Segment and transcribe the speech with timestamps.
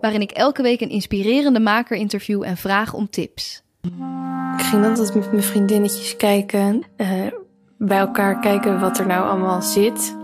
[0.00, 3.62] waarin ik elke week een inspirerende maker interview en vraag om tips.
[4.56, 7.26] Ik ging altijd met mijn vriendinnetjes kijken, eh,
[7.78, 10.16] bij elkaar kijken wat er nou allemaal zit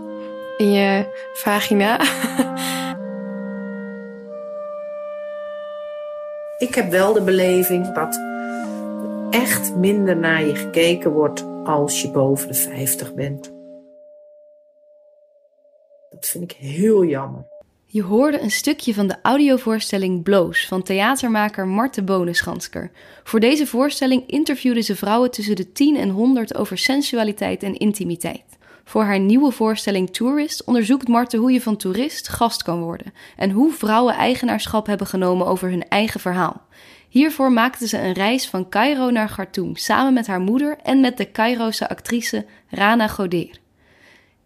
[0.57, 1.99] in je vagina.
[6.57, 8.19] Ik heb wel de beleving dat
[9.29, 13.53] echt minder naar je gekeken wordt als je boven de 50 bent.
[16.09, 17.54] Dat vind ik heel jammer.
[17.95, 22.91] Je hoorde een stukje van de audiovoorstelling Bloos van theatermaker Marte Bonenschansker.
[23.23, 28.43] Voor deze voorstelling interviewde ze vrouwen tussen de 10 en 100 over sensualiteit en intimiteit.
[28.83, 33.51] Voor haar nieuwe voorstelling Tourist onderzoekt Marte hoe je van toerist gast kan worden en
[33.51, 36.61] hoe vrouwen eigenaarschap hebben genomen over hun eigen verhaal.
[37.09, 41.17] Hiervoor maakte ze een reis van Cairo naar Khartoum samen met haar moeder en met
[41.17, 43.63] de Cairose actrice Rana Goder.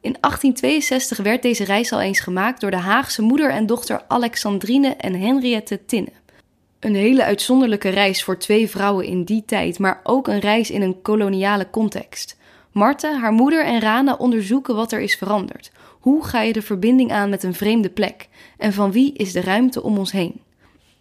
[0.02, 4.95] In 1862 werd deze reis al eens gemaakt door de Haagse moeder en dochter Alexandrine
[4.95, 6.11] en Henriette Tinne.
[6.80, 10.81] Een hele uitzonderlijke reis voor twee vrouwen in die tijd, maar ook een reis in
[10.81, 12.38] een koloniale context.
[12.72, 15.72] Martha, haar moeder en Rana onderzoeken wat er is veranderd.
[16.00, 18.27] Hoe ga je de verbinding aan met een vreemde plek?
[18.58, 20.42] En van wie is de ruimte om ons heen?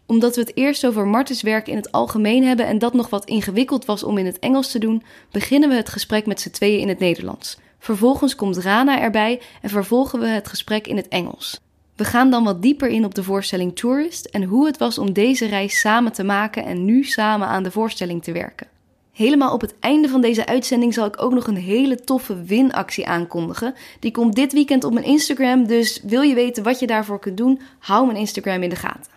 [0.06, 3.24] Omdat we het eerst over Martens werk in het algemeen hebben en dat nog wat
[3.24, 6.80] ingewikkeld was om in het Engels te doen, beginnen we het gesprek met z'n tweeën
[6.80, 7.58] in het Nederlands.
[7.78, 11.60] Vervolgens komt Rana erbij en vervolgen we het gesprek in het Engels.
[11.96, 15.12] We gaan dan wat dieper in op de voorstelling Tourist en hoe het was om
[15.12, 18.66] deze reis samen te maken en nu samen aan de voorstelling te werken.
[19.12, 23.06] Helemaal op het einde van deze uitzending zal ik ook nog een hele toffe winactie
[23.06, 23.74] aankondigen.
[24.00, 27.36] Die komt dit weekend op mijn Instagram, dus wil je weten wat je daarvoor kunt
[27.36, 29.12] doen, hou mijn Instagram in de gaten.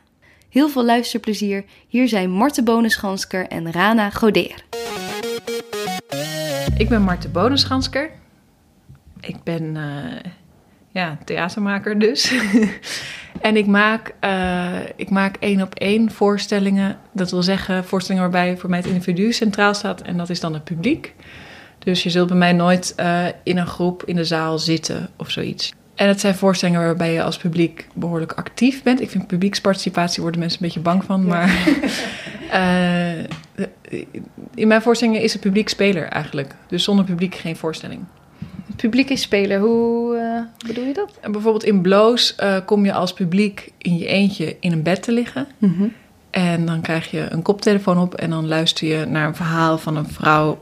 [0.50, 1.66] Heel veel luisterplezier.
[1.88, 4.64] Hier zijn Marte Bonenschansker en Rana Goder.
[6.78, 8.21] Ik ben Marte Bonenschansker.
[9.22, 10.32] Ik ben uh,
[10.92, 12.34] ja, theatermaker dus.
[13.42, 16.98] en ik maak, uh, ik maak één op één voorstellingen.
[17.12, 20.02] Dat wil zeggen voorstellingen waarbij voor mij het individu centraal staat.
[20.02, 21.14] En dat is dan het publiek.
[21.80, 25.30] Dus je zult bij mij nooit uh, in een groep in de zaal zitten of
[25.30, 25.74] zoiets.
[25.96, 29.02] En het zijn voorstellingen waarbij je als publiek behoorlijk actief bent.
[29.02, 31.26] Ik vind publieksparticipatie worden mensen een beetje bang van.
[31.26, 31.68] Maar
[32.54, 33.24] uh,
[34.56, 36.56] in mijn voorstellingen is het publiek speler eigenlijk.
[36.68, 38.06] Dus zonder publiek geen voorstelling.
[38.76, 41.18] Publiek is speler, hoe uh, bedoel je dat?
[41.22, 45.04] En bijvoorbeeld in Bloos uh, kom je als publiek in je eentje in een bed
[45.04, 45.48] te liggen.
[45.58, 45.94] Mm -hmm.
[46.30, 49.96] En dan krijg je een koptelefoon op en dan luister je naar een verhaal van
[49.96, 50.60] een vrouw.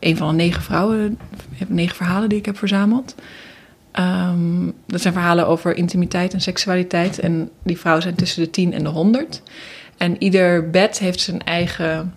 [0.00, 1.18] een van de negen vrouwen,
[1.66, 3.14] negen verhalen die ik heb verzameld.
[4.00, 7.18] Um, dat zijn verhalen over intimiteit en seksualiteit.
[7.18, 9.42] En die vrouwen zijn tussen de 10 en de 100.
[9.96, 12.14] En ieder bed heeft zijn eigen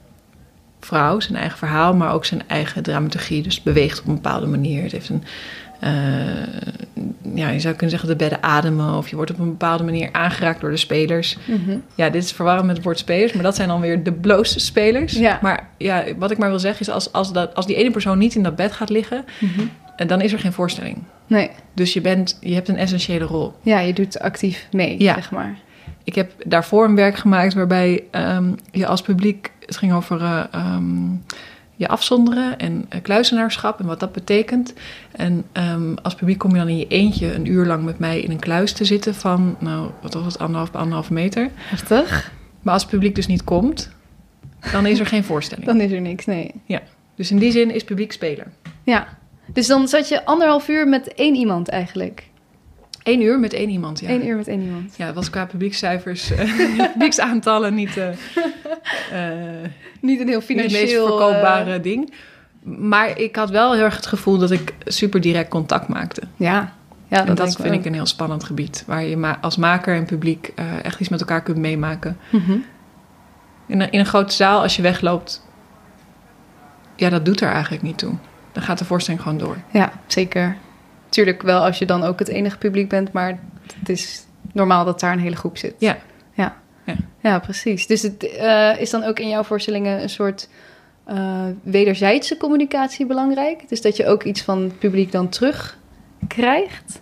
[0.80, 3.42] vrouw, zijn eigen verhaal, maar ook zijn eigen dramaturgie.
[3.42, 4.84] Dus het beweegt op een bepaalde manier.
[4.84, 5.24] Het heeft een.
[5.84, 5.90] Uh,
[7.36, 8.94] ja, je zou kunnen zeggen de bedden ademen.
[8.94, 11.38] Of je wordt op een bepaalde manier aangeraakt door de spelers.
[11.46, 11.84] Mm -hmm.
[11.96, 14.60] Ja, dit is verwarrend met het woord spelers, maar dat zijn dan weer de blootste
[14.60, 15.14] spelers.
[15.14, 15.40] Ja.
[15.42, 18.18] Maar ja, wat ik maar wil zeggen is, als, als, dat, als die ene persoon
[18.18, 20.08] niet in dat bed gaat liggen, mm -hmm.
[20.08, 21.04] dan is er geen voorstelling.
[21.28, 21.50] Nee.
[21.74, 23.54] Dus je, bent, je hebt een essentiële rol.
[23.62, 25.14] Ja, je doet actief mee, ja.
[25.14, 25.58] zeg maar.
[26.10, 29.52] Ik heb daarvoor een werk gemaakt waarbij um, je als publiek...
[29.66, 30.44] Het ging over uh,
[30.76, 31.24] um,
[31.76, 34.74] je afzonderen en uh, kluizenaarschap en wat dat betekent.
[35.12, 38.20] En um, als publiek kom je dan in je eentje een uur lang met mij
[38.20, 39.56] in een kluis te zitten van...
[39.60, 40.40] Nou, wat was het?
[40.40, 41.50] Anderhalf bij anderhalf meter.
[41.56, 42.32] Heftig.
[42.62, 43.92] Maar als het publiek dus niet komt,
[44.72, 45.68] dan is er geen voorstelling.
[45.72, 46.52] Dan is er niks, nee.
[46.66, 46.82] Ja,
[47.16, 48.48] dus in die zin is publiek speler.
[48.84, 49.08] Ja,
[49.54, 52.29] dus dan zat je anderhalf uur met één iemand eigenlijk.
[53.10, 54.10] Eén uur met één iemand, ja.
[54.10, 54.94] Eén uur met één iemand.
[54.98, 56.38] Ja, dat was qua publiekscijfers, uh,
[56.94, 58.08] publieksaantallen niet, uh,
[59.14, 59.68] uh,
[60.02, 60.82] niet een heel financieel...
[60.82, 62.14] Niet het meest verkoopbare ding.
[62.64, 66.22] Maar ik had wel heel erg het gevoel dat ik super direct contact maakte.
[66.36, 66.74] Ja,
[67.08, 68.84] ja dat, vind ik een heel spannend gebied.
[68.88, 70.54] Waar je ma als maker en publiek
[70.84, 72.18] echt iets met elkaar kunt meemaken.
[72.30, 72.66] Mm -hmm.
[73.68, 75.48] in, een, in een grote zaal, als je wegloopt...
[76.96, 78.14] Ja, dat doet er eigenlijk niet toe
[78.52, 79.58] dan gaat de voorstelling gewoon door.
[79.72, 80.58] Ja, zeker.
[81.10, 83.40] Tuurlijk wel als je dan ook het enige publiek bent, maar
[83.80, 85.76] het is normaal dat daar een hele groep zit.
[85.78, 85.98] Ja.
[86.34, 86.96] Ja, ja.
[87.22, 87.88] ja precies.
[87.88, 90.50] Dus het uh, is dan ook in jouw voorstellingen een soort
[91.10, 93.70] uh, wederzijdse communicatie belangrijk?
[93.70, 95.78] Dus dat je ook iets van het publiek dan terug
[96.28, 97.02] krijgt?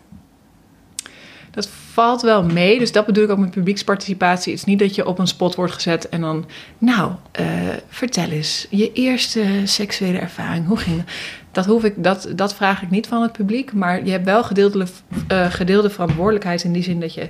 [1.52, 2.80] Dat valt wel mee.
[2.80, 4.52] Dus dat bedoel ik ook met publieksparticipatie.
[4.52, 6.46] Het is niet dat je op een spot wordt gezet en dan...
[6.78, 7.46] Nou, eh,
[7.88, 11.06] vertel eens, je eerste seksuele ervaring, hoe ging dat?
[11.58, 13.74] Dat, hoef ik, dat, dat vraag ik niet van het publiek.
[13.74, 14.86] Maar je hebt wel gedeelde,
[15.28, 17.30] eh, gedeelde verantwoordelijkheid in die zin dat je,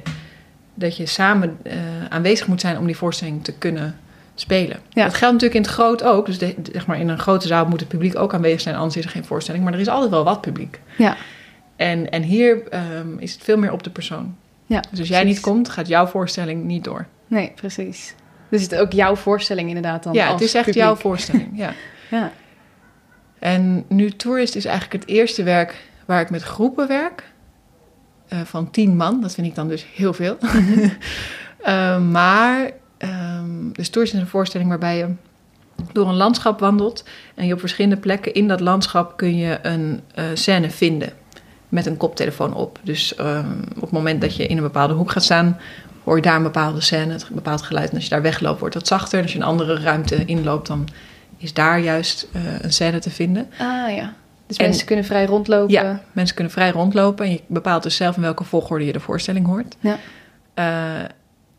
[0.74, 1.74] dat je samen eh,
[2.10, 4.00] aanwezig moet zijn om die voorstelling te kunnen
[4.36, 4.78] spelen.
[4.90, 5.04] Ja.
[5.04, 6.26] Dat geldt natuurlijk in het groot ook.
[6.26, 8.96] Dus de, zeg maar in een grote zaal moet het publiek ook aanwezig zijn, anders
[8.98, 9.64] is er geen voorstelling.
[9.64, 10.80] Maar er is altijd wel wat publiek.
[10.98, 11.16] Ja.
[11.76, 14.36] En, en hier ehm, is het veel meer op de persoon.
[14.66, 17.06] Ja, Dus als jij niet komt, gaat jouw voorstelling niet door.
[17.28, 18.14] Nee, precies.
[18.50, 20.84] Dus het is ook jouw voorstelling inderdaad dan ja, als het is echt publiek.
[20.84, 21.50] jouw voorstelling.
[21.54, 21.74] Ja.
[22.10, 22.32] Ja.
[23.40, 25.76] En nu Tourist is eigenlijk het eerste werk
[26.06, 27.24] waar ik met groepen werk.
[28.28, 29.22] eh, van tien man.
[29.22, 30.38] Dat vind ik dan dus heel veel.
[31.64, 35.08] Eh, maar, ehm, dus Tourist is een voorstelling waarbij je
[35.92, 37.04] door een landschap wandelt.
[37.36, 41.14] En je op verschillende plekken in dat landschap kun je een eh, scène vinden.
[41.70, 42.80] Met een koptelefoon op.
[42.84, 45.58] Dus ehm, op het moment dat je in een bepaalde hoek gaat staan,
[46.04, 47.90] hoor je daar een bepaalde scène, een bepaald geluid.
[47.90, 49.18] En als je daar wegloopt, wordt dat zachter.
[49.18, 50.88] En als je een andere ruimte inloopt, dan
[51.38, 53.50] is daar juist eh, een scène te vinden.
[53.58, 54.14] Ah ja.
[54.48, 55.74] Dus En- mensen kunnen vrij rondlopen.
[55.74, 59.00] Ja, mensen kunnen vrij rondlopen en je bepaalt dus zelf in welke volgorde je de
[59.00, 59.76] voorstelling hoort.
[59.80, 59.98] Ja.
[60.54, 61.10] Eh,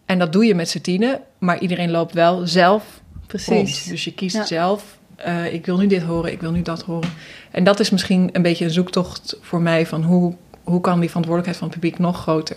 [0.06, 3.46] en dat doe je met z'n tienen, maar iedereen loopt wel zelf Precies.
[3.48, 3.88] rond.
[3.88, 4.44] Dus je kiest Ja.
[4.44, 7.10] zelf, eh, ik wil nu dit horen, ik wil nu dat horen.
[7.50, 10.34] En dat is misschien een beetje een zoektocht voor mij van hoe,
[10.64, 12.56] hoe kan die verantwoordelijkheid van het publiek nog groter.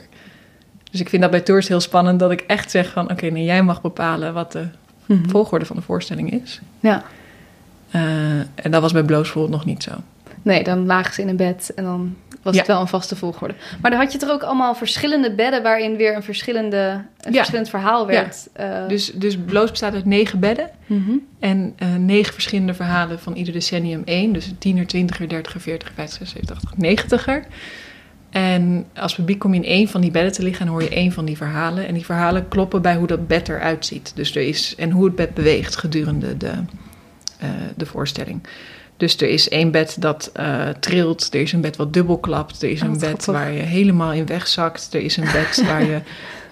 [0.91, 3.44] Dus ik vind dat bij tours heel spannend dat ik echt zeg van oké, nee,
[3.44, 4.67] jij mag bepalen wat de
[5.19, 5.30] Mhm.
[5.30, 6.60] volgorde van de voorstelling is.
[6.80, 7.04] Ja.
[7.92, 8.02] Eh,
[8.40, 9.92] en dat was bij Bloos bijvoorbeeld nog niet zo.
[10.42, 12.60] Nee, dan lagen ze in een bed en dan was Ja.
[12.60, 13.54] het wel een vaste volgorde.
[13.81, 16.78] Maar dan had je toch ook allemaal verschillende bedden waarin weer een, verschillende,
[17.22, 17.38] een Ja.
[17.38, 18.48] verschillend verhaal werd.
[18.54, 20.69] eh, Dus, dus Bloos bestaat uit negen bedden.
[20.86, 21.12] mhm.
[21.40, 24.34] En eh, negen verschillende verhalen van ieder decennium één.
[24.34, 27.46] Dus tiener, twintiger, dertiger, veertiger, vijftiger, zeventiger, negentiger.
[28.31, 30.89] En als publiek kom je in één van die bedden te liggen en hoor je
[30.89, 31.88] één van die verhalen.
[31.88, 34.12] En die verhalen kloppen bij hoe dat bed eruit ziet.
[34.16, 36.51] Dus er is, en hoe het bed beweegt gedurende de,
[37.39, 38.42] eh, de voorstelling.
[38.98, 42.69] Dus er is één bed dat eh, trilt, er is een bed wat dubbelklapt, er
[42.69, 43.25] is Oh, een bed grappig.
[43.25, 46.00] waar je helemaal in wegzakt, er is een bed waar je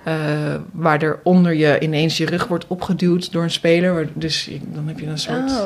[0.04, 4.10] eh, waar er onder je ineens je rug wordt opgeduwd door een speler.
[4.14, 5.66] Dus je- dan heb je een soort Oh,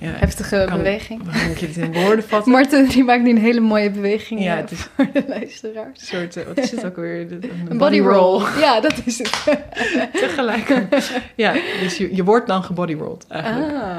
[0.00, 1.22] ja, heftige kan- beweging.
[1.32, 2.52] Hoe moet je het in woorden vatten?
[2.52, 6.00] Marten die maakt nu een hele mooie beweging Ja, eh, het is- voor de luisteraars.
[6.00, 7.28] Een soort, eh, wat is het ook weer?
[7.28, 8.42] De- Een, Een body roll.
[8.60, 9.58] Ja, dat is het.
[10.12, 10.86] Tegelijk.
[11.34, 13.72] Ja, dus je, je wordt dan gebodyrolled eigenlijk.
[13.72, 13.98] Ah,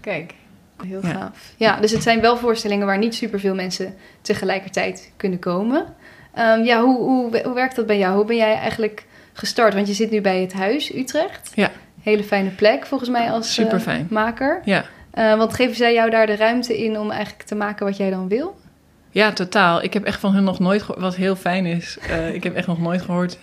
[0.00, 0.34] kijk.
[0.86, 1.08] Heel Ja.
[1.12, 1.30] gaaf.
[1.56, 5.84] Ja, dus het zijn wel voorstellingen waar niet superveel mensen tegelijkertijd kunnen komen.
[6.34, 8.14] Ehm, ja, hoe, hoe, hoe werkt dat bij jou?
[8.16, 9.74] Hoe ben jij eigenlijk gestart?
[9.74, 11.52] Want je zit nu bij het Huis Utrecht.
[11.54, 11.70] Ja.
[12.02, 14.60] Hele fijne plek volgens mij als eh, maker.
[14.64, 14.84] Ja.
[15.12, 18.10] Eh, want geven zij jou daar de ruimte in om eigenlijk te maken wat jij
[18.10, 18.60] dan wil?
[19.10, 19.82] ja, totaal.
[19.82, 21.98] Ik heb echt van hun nog nooit gehoord, wat heel fijn is.
[21.98, 23.38] eh, ik heb echt nog nooit gehoord.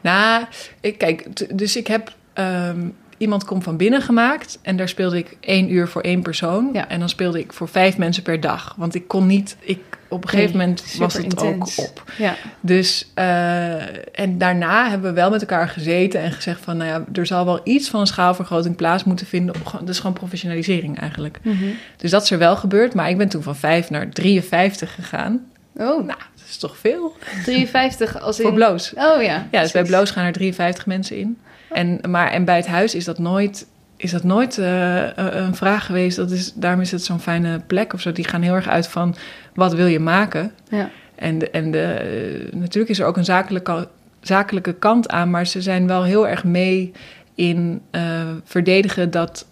[0.00, 0.44] Nou,
[0.80, 1.26] ik, kijk,
[1.58, 5.88] dus ik heb ehm, iemand komt van binnen gemaakt en daar speelde ik één uur
[5.88, 6.70] voor één persoon.
[6.72, 6.88] Ja.
[6.88, 8.74] En dan speelde ik voor vijf mensen per dag.
[8.76, 9.80] Want ik kon niet, ik,
[10.14, 11.78] op een gegeven Nee, moment was het intens.
[11.80, 12.04] ook op.
[12.18, 12.34] Ja.
[12.60, 17.04] Dus, eh, en daarna hebben we wel met elkaar gezeten en gezegd van, nou ja,
[17.20, 19.54] er zal wel iets van een schaalvergroting plaats moeten vinden.
[19.54, 21.38] Op, dat is gewoon professionalisering eigenlijk.
[21.42, 21.64] Mhm.
[21.96, 25.40] Dus dat is er wel gebeurd, maar ik ben toen van 5 naar 53 gegaan.
[25.76, 27.16] Oh, Nou, dat is toch veel?
[27.44, 28.44] 53 als in...
[28.44, 28.92] Voor Bloos.
[28.96, 29.46] Oh ja.
[29.50, 29.82] Ja, dus bij.
[29.82, 31.38] Bloos gaan er 53 mensen in.
[31.70, 33.66] En, maar, en bij het huis is dat nooit,
[34.04, 36.16] is dat nooit eh, een- een vraag geweest.
[36.16, 38.12] Dat is, daarom is het zo'n fijne plek of zo.
[38.12, 39.14] Die gaan heel erg uit van,
[39.54, 40.52] wat wil je maken?
[40.68, 40.90] Ja.
[41.14, 43.88] En, de, en de, eh, natuurlijk is er ook een zakelijke,
[44.20, 46.92] zakelijke kant aan, maar ze zijn wel heel erg mee
[47.34, 48.02] in eh,
[48.44, 49.46] verdedigen dat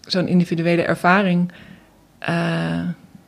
[0.00, 1.52] zo'n individuele ervaring
[2.18, 2.80] eh,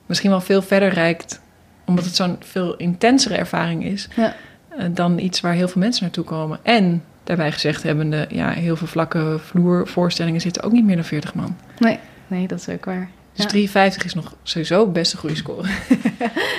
[0.07, 1.41] misschien wel veel verder reikt,
[1.87, 4.35] omdat het zo'n veel intensere ervaring is Ja.
[4.69, 6.59] eh, dan iets waar heel veel mensen naartoe komen.
[6.63, 11.35] En daarbij gezegd hebbende, ja, heel veel vlakke vloervoorstellingen zitten ook niet meer dan 40
[11.35, 11.57] man.
[11.79, 13.09] Nee, nee, dat is ook waar.
[13.33, 13.51] Dus Ja.
[13.51, 15.69] 53 is nog sowieso best een goede score.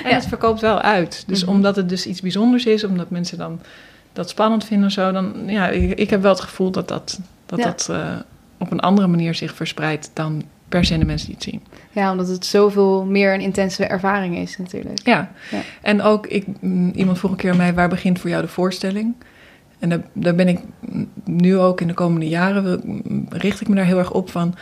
[0.04, 0.14] en Ja.
[0.14, 1.24] het verkoopt wel uit.
[1.26, 1.50] Dus Mhm.
[1.52, 3.60] omdat het dus iets bijzonders is, omdat mensen dan
[4.12, 7.20] dat spannend vinden of zo, dan ja, ik, ik heb wel het gevoel dat dat,
[7.46, 7.64] dat, Ja.
[7.64, 8.16] dat eh,
[8.58, 11.62] op een andere manier zich verspreidt dan per se de mensen die het zien.
[11.90, 15.00] Ja, omdat het zoveel meer een intense ervaring is natuurlijk.
[15.06, 15.58] Ja, Ja.
[15.82, 18.48] en ook ik, mm, iemand vroeg een keer aan mij, waar begint voor jou de
[18.48, 19.14] voorstelling?
[19.80, 20.58] En daar, daar ben ik
[21.24, 22.82] nu ook in de komende jaren,
[23.28, 24.54] richt ik me daar heel erg op van...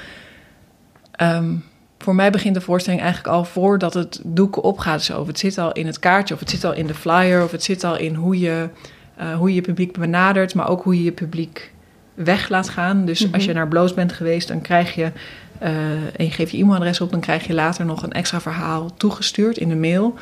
[1.11, 1.55] ehm,
[1.99, 5.03] voor mij begint de voorstelling eigenlijk al voordat het doek opgaat.
[5.03, 5.21] Zo.
[5.21, 7.43] Of het zit al in het kaartje, of het zit al in de flyer...
[7.45, 8.69] of het zit al in hoe je,
[9.17, 10.55] eh, hoe je je publiek benadert...
[10.55, 11.73] maar ook hoe je je publiek
[12.15, 13.05] weg laat gaan.
[13.05, 13.35] Dus Mhm.
[13.35, 15.13] als je naar Bloos bent geweest, dan krijg je...
[15.59, 18.95] eh, en je geeft je e-mailadres op, dan krijg je later nog een extra verhaal
[18.95, 20.15] toegestuurd in de mail.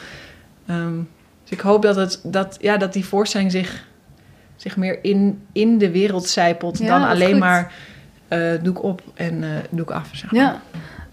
[0.66, 0.94] Ehm,
[1.42, 3.84] dus ik hoop dat, het, dat, ja, dat die voorstelling zich
[4.56, 7.38] zich meer in, in de wereld zijpelt Ja, dan alleen goed.
[7.38, 7.72] maar
[8.28, 10.10] eh, doe ik op en eh, doe ik af.
[10.12, 10.40] Zeg maar.
[10.40, 10.62] Ja.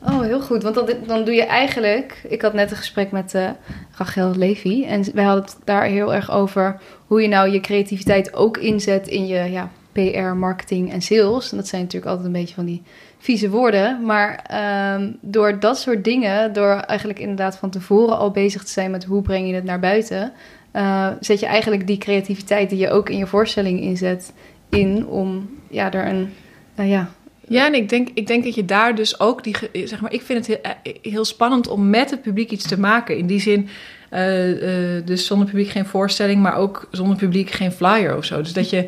[0.05, 0.63] Oh, heel goed.
[0.63, 2.21] Want dan, dan doe je eigenlijk...
[2.27, 3.49] Ik had net een gesprek met eh,
[3.97, 4.83] Rachel Levy.
[4.85, 6.79] En wij hadden het daar heel erg over...
[7.07, 11.51] hoe je nou je creativiteit ook inzet in je ja, PR, marketing en sales.
[11.51, 12.81] En dat zijn natuurlijk altijd een beetje van die
[13.17, 14.05] vieze woorden.
[14.05, 16.53] Maar ehm, door dat soort dingen...
[16.53, 18.91] door eigenlijk inderdaad van tevoren al bezig te zijn...
[18.91, 20.31] met hoe breng je het naar buiten...
[20.73, 24.33] eh, zet je eigenlijk die creativiteit die je ook in je voorstelling inzet...
[24.69, 26.33] in om ja, er een...
[26.75, 27.09] nou ja,
[27.47, 29.55] Ja, en ik denk, ik denk dat je daar dus ook die.
[29.87, 32.79] Zeg maar, ik vind het heel, eh, heel spannend om met het publiek iets te
[32.79, 33.17] maken.
[33.17, 33.69] In die zin,
[34.09, 38.41] eh, eh, dus zonder publiek geen voorstelling, maar ook zonder publiek geen flyer of zo.
[38.41, 38.87] Dus dat je.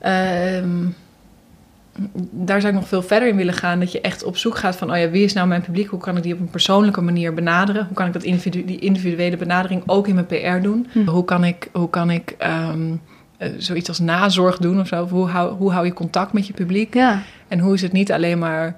[0.00, 0.86] ehm,
[2.30, 3.80] daar zou ik nog veel verder in willen gaan.
[3.80, 5.88] Dat je echt op zoek gaat van: oh ja, wie is nou mijn publiek?
[5.88, 7.84] Hoe kan ik die op een persoonlijke manier benaderen?
[7.86, 10.86] Hoe kan ik dat individu die individuele benadering ook in mijn PR doen?
[10.92, 11.06] Hm.
[11.06, 12.94] Hoe kan ik, hoe kan ik ehm,
[13.38, 15.02] eh, zoiets als nazorg doen of zo?
[15.02, 16.94] Of hoe, hou, hoe hou je contact met je publiek?
[16.94, 18.76] ja, En hoe is het niet alleen maar...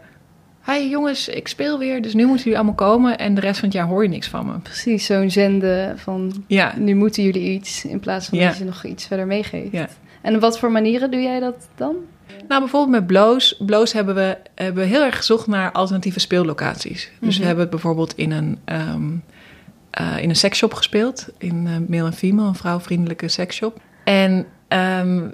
[0.67, 3.19] Hi jongens, ik speel weer, dus nu moeten jullie allemaal komen...
[3.19, 4.59] en de rest van het jaar hoor je niks van me.
[4.59, 8.49] precies zo'n zenden van Ja, nu moeten jullie iets in plaats van Ja.
[8.49, 9.73] dat je nog iets verder meegeeft.
[9.73, 9.89] Ja.
[10.23, 11.95] En op wat voor manieren doe jij dat dan?
[12.49, 13.57] Nou bijvoorbeeld met Bloos.
[13.59, 17.11] Bloos hebben we, hebben we heel erg gezocht naar alternatieve speellocaties.
[17.21, 17.39] Dus Mhm.
[17.41, 19.03] we hebben het bijvoorbeeld in een, ehm
[19.91, 21.29] eh, in een seksshop gespeeld.
[21.39, 23.81] In eh Male en Female, een vrouwvriendelijke seksshop.
[24.05, 25.29] En ehm,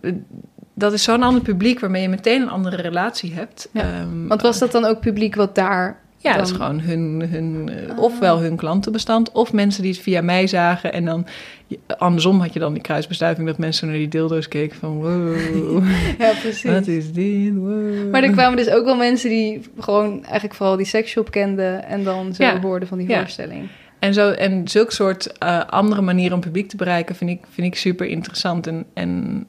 [0.74, 3.68] dat is zo'n ander publiek waarmee je meteen een andere relatie hebt.
[3.72, 6.02] Ja, Ehm, Want was dat dan ook publiek wat daar...
[6.24, 7.98] Ja, dan- dat is gewoon hun, hun eh, Ah.
[8.02, 10.92] ofwel hun klantenbestand, of mensen die het via mij zagen.
[10.92, 11.26] En dan
[11.98, 15.36] andersom had je dan die kruisbestuiving dat mensen naar die dildo's keken van wow,
[16.18, 16.62] Ja, precies.
[16.70, 17.54] wat is dit?
[17.54, 18.10] Wow.
[18.10, 21.84] Maar er kwamen dus ook wel mensen die gewoon eigenlijk vooral die seksshop kenden...
[21.84, 22.60] en dan zo Ja.
[22.60, 23.18] hoorden van die Ja.
[23.18, 23.68] voorstelling.
[23.98, 27.66] En, zo, en zulke soort eh, andere manieren om publiek te bereiken vind ik, vind
[27.66, 28.66] ik super interessant.
[28.66, 29.44] En, en,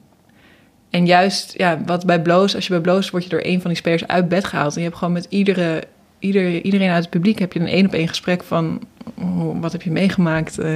[0.90, 3.70] en juist, ja, wat bij Bloos, als je bij Bloos word je door een van
[3.70, 4.72] die spelers uit bed gehaald.
[4.74, 5.82] En je hebt gewoon met iedere,
[6.18, 8.80] ieder, iedereen uit het publiek heb je een één op één gesprek van
[9.14, 10.58] oh, wat heb je meegemaakt?
[10.58, 10.74] Eh,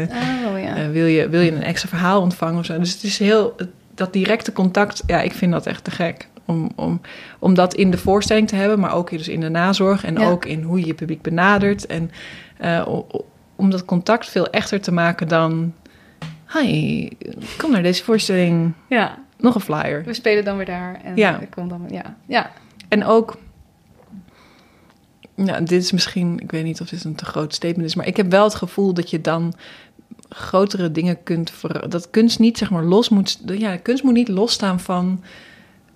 [0.52, 0.76] Oh ja.
[0.76, 2.78] Eh, wil, je, wil je een extra verhaal ontvangen of zo?
[2.78, 3.56] Dus het is heel...
[3.94, 6.28] Dat directe contact, ja, ik vind dat echt te gek.
[6.44, 7.00] Om, om,
[7.38, 10.04] om dat in de voorstelling te hebben, maar ook dus in de nazorg.
[10.04, 10.28] En Ja.
[10.30, 11.86] ook in hoe je je publiek benadert.
[11.86, 12.10] En
[12.58, 12.88] eh,
[13.56, 15.72] om dat contact veel echter te maken dan...
[16.58, 17.08] Hi,
[17.58, 18.72] kom naar deze voorstelling.
[18.88, 20.02] ja, Nog een flyer.
[20.04, 21.00] we spelen dan weer daar.
[21.04, 21.38] En Ja.
[21.40, 22.16] ik kom dan, ja.
[22.26, 22.50] ja.
[22.88, 23.36] En ook...
[25.44, 26.40] Ja, dit is misschien...
[26.40, 27.94] Ik weet niet of dit een te groot statement is...
[27.94, 29.54] maar ik heb wel het gevoel dat je dan
[30.28, 31.50] grotere dingen kunt...
[31.50, 33.38] Ver, dat kunst niet, zeg maar, los moet...
[33.46, 35.22] Ja, kunst moet niet losstaan van...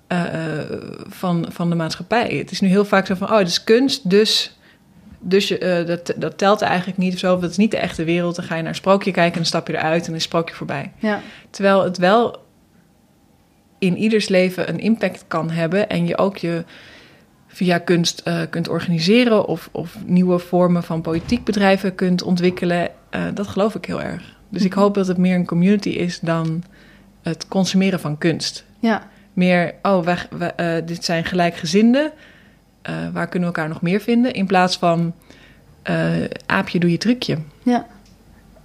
[0.07, 2.29] eh, eh, van, van de maatschappij.
[2.29, 3.31] Het is nu heel vaak zo van...
[3.31, 4.57] Oh, het is kunst, dus...
[5.27, 7.39] Dus je, eh, dat, dat telt eigenlijk niet of zo.
[7.39, 8.37] Dat is niet de echte wereld.
[8.37, 10.01] Dan ga je naar een sprookje kijken en dan stap je eruit...
[10.01, 10.93] en dan is sprookje voorbij.
[10.99, 11.21] ja.
[11.51, 12.43] Terwijl het wel
[13.79, 16.65] in ieders leven een impact kan hebben en je ook je
[17.55, 22.89] via kunst eh, kunt organiseren of, of nieuwe vormen van politiek bedrijven kunt ontwikkelen.
[23.11, 24.37] Eh, dat geloof ik heel erg.
[24.49, 26.65] Dus ik hoop dat het meer een community is dan
[27.23, 28.65] het consumeren van kunst.
[28.79, 29.13] ja.
[29.33, 32.13] Meer, oh, wij, wij, eh, dit zijn gelijkgezinden.
[33.13, 34.33] Waar kunnen we elkaar nog meer vinden?
[34.33, 35.15] In plaats van
[36.47, 37.39] aapje, doe je trucje.
[37.63, 37.87] Ja.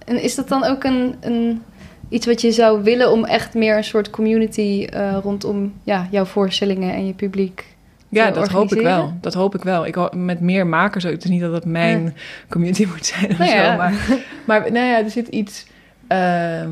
[0.04, 1.62] En is dat dan ook een, een,
[2.08, 4.86] iets wat je zou willen om echt meer een soort community
[5.22, 7.64] rondom ja, jouw voorstellingen en je publiek
[8.10, 9.12] Ja, dat hoop ik wel.
[9.20, 9.86] Dat hoop ik wel.
[9.86, 11.12] Ik hoop, met meer makers ook.
[11.12, 12.16] Het is niet dat het mijn
[12.48, 13.56] community moet zijn of Nou zo.
[13.56, 13.76] ja.
[13.76, 13.92] Maar,
[14.46, 15.66] maar nou ja, er zit iets...
[16.06, 16.68] ehm,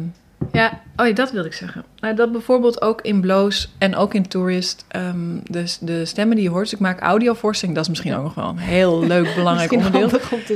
[0.53, 1.85] ja, oh ja, dat wilde ik zeggen.
[2.01, 4.85] Nou, dat bijvoorbeeld ook in Bloos en ook in Tourist...
[4.89, 5.17] ehm,
[5.51, 6.63] dus de stemmen die je hoort...
[6.65, 7.83] Dus ik maak audiovoorstellingen.
[7.83, 10.11] Dat is misschien ook nog wel een heel leuk, belangrijk onderdeel.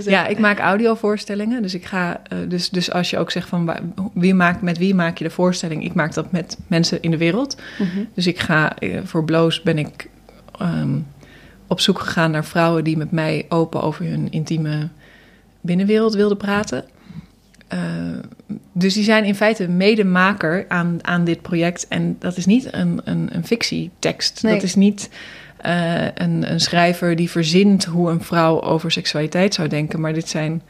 [0.04, 1.62] Ja, ik maak audiovoorstellingen.
[1.62, 2.20] Dus ik ga.
[2.28, 3.70] eh, dus, dus als je ook zegt van
[4.14, 5.84] wie maakt, met wie maak je de voorstelling?
[5.84, 7.56] Ik maak dat met mensen in de wereld.
[7.78, 8.04] Mhm.
[8.14, 10.10] Dus ik ga eh, voor Bloos ben ik
[10.58, 10.98] ehm,
[11.66, 14.88] op zoek gegaan naar vrouwen die met mij open over hun intieme
[15.60, 16.84] binnenwereld wilden praten.
[17.68, 17.80] Eh,
[18.72, 21.88] dus die zijn in feite medemaker aan, aan dit project.
[21.88, 24.42] En dat is niet een, een, een fictietekst.
[24.42, 24.54] Nee.
[24.54, 25.10] Dat is niet
[25.56, 30.00] eh, een, een schrijver die verzint hoe een vrouw over seksualiteit zou denken.
[30.00, 30.62] Maar dit zijn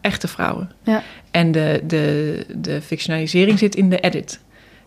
[0.00, 0.70] echte vrouwen.
[0.82, 1.02] Ja.
[1.30, 4.40] En de, de, de fictionalisering zit in de edit.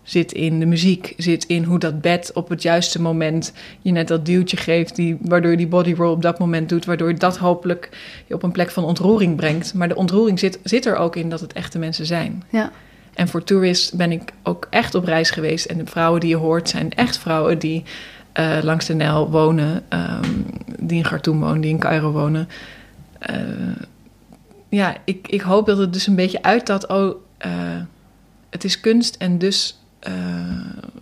[0.07, 4.07] Zit in de muziek, zit in hoe dat bed op het juiste moment je net
[4.07, 7.13] dat duwtje geeft, die, waardoor je die body roll op dat moment doet, waardoor je
[7.13, 7.89] dat hopelijk
[8.27, 9.73] je op een plek van ontroering brengt.
[9.73, 12.43] Maar de ontroering zit, zit er ook in dat het echte mensen zijn.
[12.49, 12.71] Ja.
[13.13, 15.65] En voor tourist ben ik ook echt op reis geweest.
[15.65, 17.83] En de vrouwen die je hoort zijn echt vrouwen die
[18.31, 20.31] eh, langs de Nijl wonen, ehm,
[20.79, 22.49] die in Khartoum wonen, die in Cairo wonen.
[23.19, 23.35] Eh,
[24.69, 27.15] ja, ik, ik hoop dat het dus een beetje uit dat, oh,
[28.49, 30.13] het is kunst en dus eh,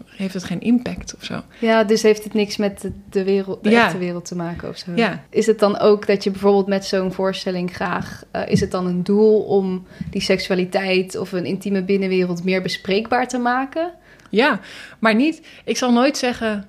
[0.08, 1.42] heeft het geen impact of zo.
[1.60, 3.86] Ja, dus heeft het niks met de, de wereld, de Ja.
[3.86, 4.92] echte wereld te maken of zo.
[4.96, 5.24] Ja.
[5.30, 8.24] Is het dan ook dat je bijvoorbeeld met zo'n voorstelling graag...
[8.32, 13.28] eh, is het dan een doel om die seksualiteit of een intieme binnenwereld meer bespreekbaar
[13.28, 13.92] te maken?
[14.30, 14.60] Ja,
[15.00, 15.42] maar niet.
[15.66, 16.66] Ik zal nooit zeggen.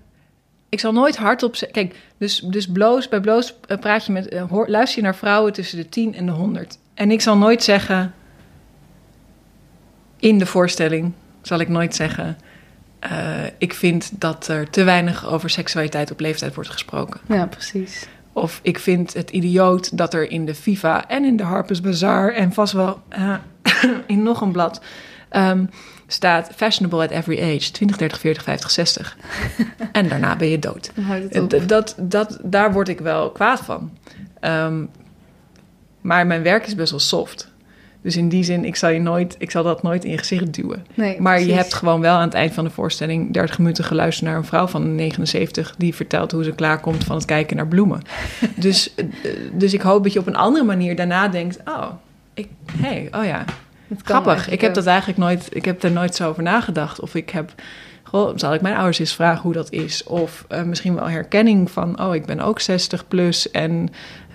[0.68, 1.82] Ik zal nooit hardop zeggen.
[1.82, 4.34] Kijk, dus, dus bloos, bij bloos eh, praat je met.
[4.48, 6.78] hoor, luister je naar vrouwen tussen de 10 en de 100.
[6.94, 8.14] En ik zal nooit zeggen.
[10.18, 11.12] In de voorstelling
[11.46, 12.36] zal ik nooit zeggen.
[12.98, 17.20] eh, ik vind dat er te weinig over seksualiteit op leeftijd wordt gesproken.
[17.28, 18.06] Ja, precies.
[18.32, 22.32] Of ik vind het idioot dat er in de FIFA en in de Harper's Bazaar
[22.32, 23.34] en vast wel eh,
[24.06, 24.80] in nog een blad
[25.28, 25.64] ehm,
[26.06, 29.16] staat fashionable at every age 20, 30, 40, 50, 60.
[29.92, 30.90] en daarna ben je dood.
[31.50, 33.90] Dat, dat, dat, daar word ik wel kwaad van.
[34.40, 34.84] Ehm,
[36.00, 37.54] maar mijn werk is best wel soft.
[38.06, 40.54] Dus in die zin, ik zal, je nooit, ik zal dat nooit in je gezicht
[40.54, 40.86] duwen.
[40.94, 44.28] Nee, Maar je hebt gewoon wel aan het eind van de voorstelling 30 minuten geluisterd
[44.28, 48.02] naar een vrouw van 79 die vertelt hoe ze klaarkomt van het kijken naar bloemen.
[48.56, 49.04] dus, eh,
[49.52, 51.88] dus ik hoop dat je op een andere manier daarna denkt: oh,
[52.34, 53.44] ik, hey, oh ja,
[54.02, 54.48] grappig.
[54.48, 57.00] Ik heb dat eigenlijk nooit, ik heb er nooit zo over nagedacht.
[57.00, 57.54] Of ik heb,
[58.08, 60.04] goh, zal ik mijn ouders eens vragen hoe dat is?
[60.04, 63.88] Of eh, misschien wel herkenning van: oh, ik ben ook 60 plus en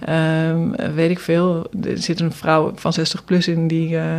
[0.05, 1.67] ehm, weet ik veel.
[1.83, 3.97] Er zit een vrouw van 60 plus in die.
[3.97, 4.17] eh,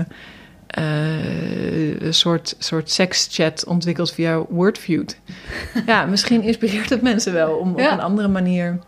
[0.67, 5.19] eh, een soort, soort sekschat ontwikkeld via Wordfeud.
[5.87, 7.87] ja, misschien inspireert het mensen wel om Ja.
[7.87, 8.79] op een andere manier.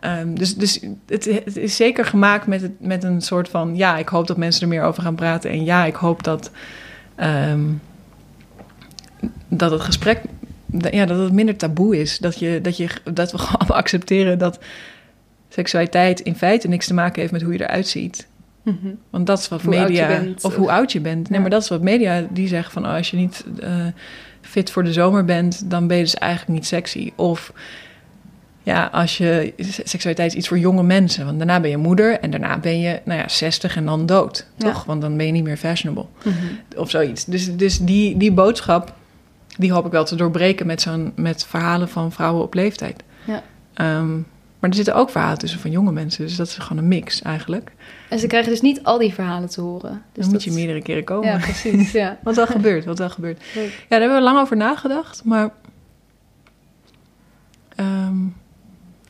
[0.00, 3.76] Ehm, dus dus het, het is zeker gemaakt met, het, met een soort van...
[3.76, 5.50] ja, ik hoop dat mensen er meer over gaan praten.
[5.50, 6.50] En ja, ik hoop dat,
[7.14, 7.60] ehm,
[9.48, 10.20] dat het gesprek...
[10.66, 12.18] dat- Ja, dat het minder taboe is.
[12.18, 14.58] Dat, je, dat, je, dat we gewoon allemaal accepteren dat
[15.48, 18.26] seksualiteit in feite niks te maken heeft met hoe je eruit ziet.
[18.62, 18.76] Mhm.
[19.10, 20.06] Want dat is wat Hoe media.
[20.06, 21.22] bent, of, of- hoe oud je bent.
[21.28, 21.40] Nee, Ja.
[21.40, 23.86] maar dat is wat media die zeggen van oh, als je niet eh,
[24.40, 27.12] fit voor de zomer bent, dan ben je dus eigenlijk niet sexy.
[27.16, 27.52] Of
[28.62, 29.52] ja, als je
[29.84, 31.24] seksualiteit is iets voor jonge mensen.
[31.24, 34.46] Want daarna ben je moeder en daarna ben je nou ja, 60 en dan dood.
[34.56, 34.70] Ja.
[34.70, 34.84] Toch?
[34.84, 36.06] Want dan ben je niet meer fashionable.
[36.24, 36.36] Mhm.
[36.76, 37.24] Of zoiets.
[37.24, 38.94] Dus, dus die, die boodschap,
[39.56, 43.02] die hoop ik wel te doorbreken met, zo'n, met verhalen van vrouwen op leeftijd.
[43.24, 43.42] Ja.
[43.74, 44.14] Ehm,
[44.58, 46.24] maar er zitten ook verhalen tussen van jonge mensen.
[46.24, 47.72] Dus dat is gewoon een mix eigenlijk.
[48.08, 50.02] En ze krijgen dus niet al die verhalen te horen.
[50.12, 51.28] Dus dan moet je meerdere keren komen.
[51.28, 51.92] Ja, precies.
[51.92, 52.18] Ja.
[52.22, 53.42] Wat wel gebeurt, wat wel gebeurt.
[53.54, 53.70] Leuk.
[53.70, 55.50] Ja, daar hebben we lang over nagedacht, maar
[57.76, 58.16] ehm,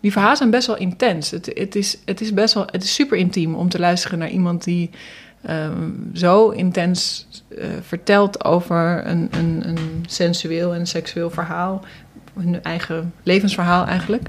[0.00, 1.30] die verhalen zijn best wel intens.
[1.30, 4.30] Het, het, is, het is best wel, het is super intiem om te luisteren naar
[4.30, 4.90] iemand die
[5.46, 11.84] ehm, zo intens eh, vertelt over een, een, een sensueel en seksueel verhaal,
[12.40, 14.28] hun eigen levensverhaal eigenlijk.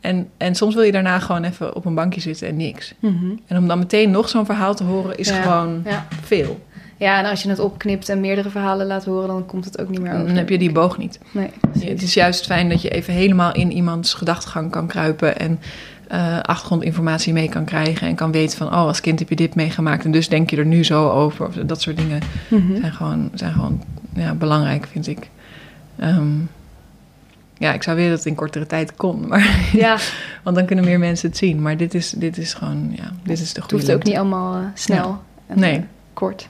[0.00, 2.94] En, en soms wil je daarna gewoon even op een bankje zitten en niks.
[2.98, 3.30] Mhm.
[3.46, 6.06] En om dan meteen nog zo'n verhaal te horen is Ja, gewoon ja.
[6.22, 6.60] veel.
[6.96, 9.88] ja, en als je het opknipt en meerdere verhalen laat horen, dan komt het ook
[9.88, 10.26] niet meer over.
[10.26, 11.18] Dan heb je die boog niet.
[11.30, 15.60] Nee, het is juist fijn dat je even helemaal in iemands gedachtegang kan kruipen en
[16.08, 19.54] eh, achtergrondinformatie mee kan krijgen en kan weten van, oh, als kind heb je dit
[19.54, 21.46] meegemaakt en dus denk je er nu zo over.
[21.46, 22.80] Of dat soort dingen Mhm.
[22.80, 23.82] zijn gewoon, zijn gewoon
[24.14, 25.30] ja, belangrijk, vind ik.
[25.98, 26.26] Ehm,
[27.58, 29.96] ja, ik zou willen dat het in kortere tijd kon, maar, Ja,
[30.42, 31.62] want dan kunnen meer mensen het zien.
[31.62, 34.16] Maar dit is, dit is gewoon, ja, dit is de het goede hoeft ook niet
[34.16, 35.84] allemaal eh, snel en Nee.
[36.12, 36.48] kort.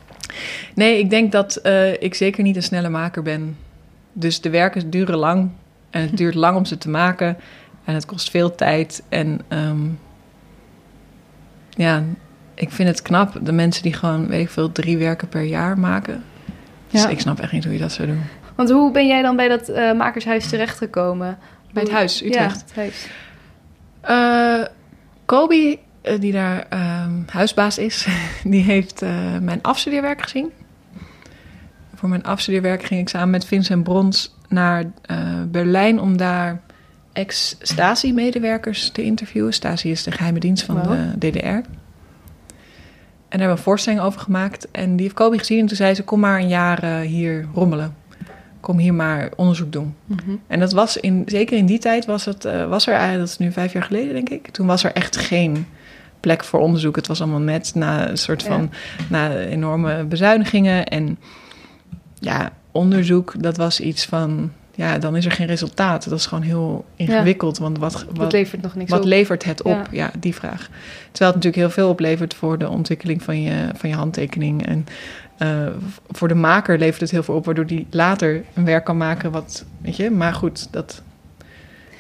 [0.75, 3.57] Nee, ik denk dat eh, ik zeker niet een snelle maker ben.
[4.13, 5.51] Dus de werken duren lang.
[5.91, 7.37] En het duurt lang om ze te maken.
[7.89, 9.03] En het kost veel tijd.
[9.09, 9.87] En ehm,
[11.71, 12.03] ja,
[12.55, 13.39] ik vind het knap.
[13.43, 16.25] De mensen die gewoon, weet ik veel, drie werken per jaar maken.
[16.91, 17.09] Dus Ja.
[17.09, 18.23] ik snap echt niet hoe je dat zou doen.
[18.55, 21.39] Want hoe ben jij dan bij dat eh, makershuis terechtgekomen?
[21.73, 22.55] Bij het huis, Utrecht.
[22.55, 23.09] Ja, het huis.
[24.01, 24.67] Eh
[25.25, 28.07] Kobe, eh, die daar ehm, huisbaas is,
[28.45, 29.01] die heeft
[29.41, 30.51] mijn afstudeerwerk gezien.
[31.95, 34.85] Voor mijn afstudeerwerk ging ik samen met Vincent Brons naar
[35.51, 36.61] Berlijn om daar
[37.19, 39.53] ex-Stasi-medewerkers te interviewen.
[39.53, 40.99] Stasi is de geheime dienst van Wow.
[41.19, 41.47] de DDR.
[41.47, 41.63] En
[43.39, 44.71] daar hebben we een voorstelling over gemaakt.
[44.71, 47.47] En die heeft Kobe gezien en toen zei ze, kom maar een jaar eh, hier
[47.55, 47.95] rommelen.
[48.61, 49.95] Kom hier maar onderzoek doen.
[50.05, 50.21] Mhm.
[50.47, 53.29] En dat was in, zeker in die tijd was, het, eh, was er eigenlijk, dat
[53.29, 55.67] is nu vijf jaar geleden denk ik, toen was er echt geen
[56.21, 56.97] plek voor onderzoek.
[56.97, 58.49] Het was allemaal net na een soort Ja.
[58.49, 58.71] van
[59.11, 60.87] na enorme bezuinigingen.
[60.87, 61.19] En
[62.19, 66.09] ja, onderzoek, dat was iets van, ja, dan is er geen resultaat.
[66.09, 69.07] Dat is gewoon heel ingewikkeld, want wat, wat, levert nog niks wat op.
[69.07, 69.73] levert het op?
[69.73, 69.87] Ja.
[69.91, 70.11] Ja.
[70.19, 70.69] die vraag.
[71.13, 74.67] Terwijl het natuurlijk heel veel oplevert voor de ontwikkeling van je, van je handtekening.
[74.67, 74.87] En
[75.39, 75.67] eh,
[76.11, 79.31] voor de maker levert het heel veel op, waardoor die later een werk kan maken
[79.31, 80.11] wat, weet je.
[80.11, 81.03] Maar goed, dat,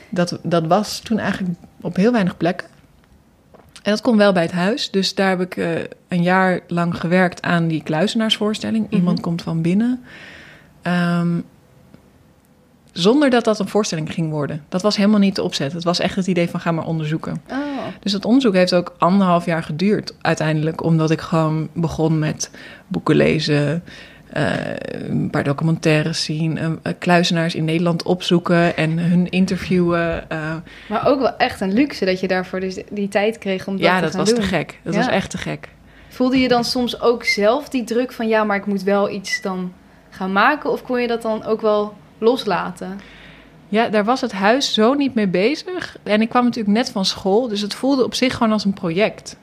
[0.08, 2.66] dat, dat was toen eigenlijk op heel weinig plekken.
[3.82, 4.90] En dat kon wel bij het huis.
[4.90, 5.70] Dus daar heb ik eh,
[6.08, 8.86] een jaar lang gewerkt aan die kluizenaarsvoorstelling.
[8.90, 9.24] Iemand Mhm.
[9.24, 10.02] komt van binnen.
[10.82, 11.28] Ehm,
[12.92, 14.64] Zonder dat dat een voorstelling ging worden.
[14.68, 15.72] Dat was helemaal niet de opzet.
[15.72, 17.42] Het was echt het idee van ga maar onderzoeken.
[17.51, 17.57] Oh.
[18.01, 20.83] Dus dat onderzoek heeft ook anderhalf jaar geduurd uiteindelijk.
[20.83, 22.51] Omdat ik gewoon begon met
[22.87, 23.83] boeken lezen,
[24.33, 24.44] eh,
[25.09, 30.31] een paar documentaires zien, eh, kluizenaars in Nederland opzoeken en hun interviewen.
[30.31, 30.55] eh.
[30.88, 33.83] Maar ook wel echt een luxe dat je daarvoor dus die tijd kreeg om dat
[33.85, 34.38] ja, te dat gaan was doen.
[34.40, 34.79] te gek.
[34.83, 35.01] Dat Ja.
[35.01, 35.68] was echt te gek.
[36.09, 39.42] Voelde je dan soms ook zelf die druk van ja, maar ik moet wel iets
[39.42, 39.72] dan
[40.11, 40.70] gaan maken?
[40.70, 43.00] Of kon je dat dan ook wel loslaten?
[43.68, 45.96] Ja, daar was het huis zo niet mee bezig.
[46.02, 48.72] En ik kwam natuurlijk net van school, dus het voelde op zich gewoon als een
[48.72, 49.37] project.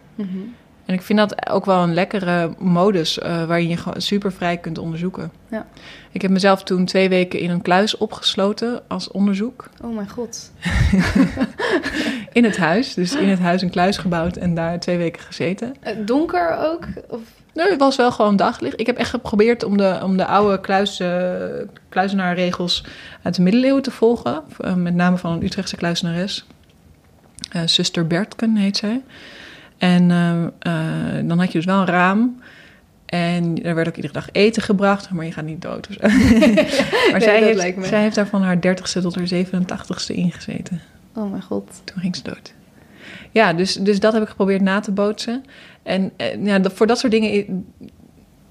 [0.85, 4.57] En ik vind dat ook wel een lekkere modus eh, waarin je gewoon super vrij
[4.57, 5.31] kunt onderzoeken.
[5.49, 5.67] Ja.
[6.11, 9.69] Ik heb mezelf toen twee weken in een kluis opgesloten als onderzoek.
[9.83, 10.51] Oh mijn god.
[12.33, 12.93] In het huis.
[12.93, 15.75] Dus in het huis een kluis gebouwd en daar twee weken gezeten.
[15.79, 16.85] Eh, Donker ook?
[17.09, 17.19] Of...
[17.53, 18.79] Nee, het was wel gewoon daglicht.
[18.79, 21.33] Ik heb echt geprobeerd om de, om de oude kluis, eh,
[21.89, 22.85] kluizenaarregels
[23.21, 24.43] uit de middeleeuwen te volgen.
[24.75, 26.45] Met name van een Utrechtse kluizenares.
[27.65, 29.01] Zuster Bertken heet zij.
[29.77, 32.41] En eh, eh, dan had je dus wel een raam.
[33.05, 36.01] En er werd ook iedere dag eten gebracht, maar je gaat niet dood of zo.
[37.11, 40.81] maar zij, heeft, zij heeft daar van haar 30ste tot haar 87ste ingezeten.
[41.15, 41.81] Oh mijn god.
[41.83, 42.53] Toen ging ze dood.
[43.31, 45.43] Ja, dus, dus dat heb ik geprobeerd na te bootsen.
[45.83, 47.65] En eh, ja, voor dat soort dingen...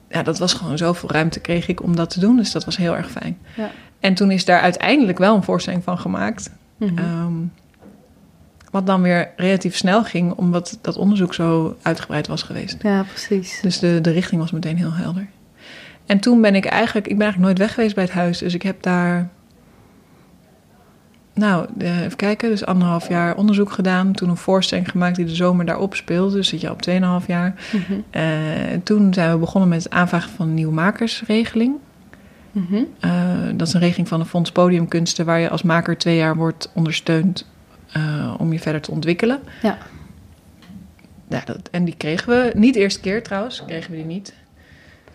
[0.09, 2.37] Ja, dat was gewoon zoveel ruimte kreeg ik om dat te doen.
[2.37, 3.39] Dus dat was heel erg fijn.
[3.57, 3.71] Ja.
[4.01, 6.51] En toen is daar uiteindelijk wel een voorstelling van gemaakt.
[6.79, 7.33] Ehm,
[8.75, 12.77] wat dan weer relatief snel ging, omdat dat onderzoek zo uitgebreid was geweest.
[12.83, 13.61] Ja, precies.
[13.61, 15.27] Dus de, de richting was meteen heel helder.
[16.07, 18.39] En toen ben ik eigenlijk, ik ben eigenlijk nooit weg geweest bij het huis.
[18.39, 19.29] Dus ik heb daar,
[21.35, 24.13] nou, eh, even kijken, dus anderhalf jaar onderzoek gedaan.
[24.13, 26.35] Toen een voorstelling gemaakt die de zomer daarop speelde.
[26.35, 27.55] Dus zit je op 2,5 jaar.
[28.11, 28.23] Eh,
[28.83, 31.75] toen zijn we begonnen met het aanvragen van een nieuwe makersregeling.
[32.53, 32.83] Mhm.
[33.01, 33.11] Eh,
[33.55, 36.71] dat is een regeling van de Fonds Podiumkunsten, waar je als maker twee jaar wordt
[36.75, 37.53] ondersteund
[37.95, 39.41] eh, om je verder te ontwikkelen.
[39.63, 39.79] Ja.
[41.29, 44.35] Ja, dat, en die kregen we, niet de eerste keer trouwens, kregen we die niet.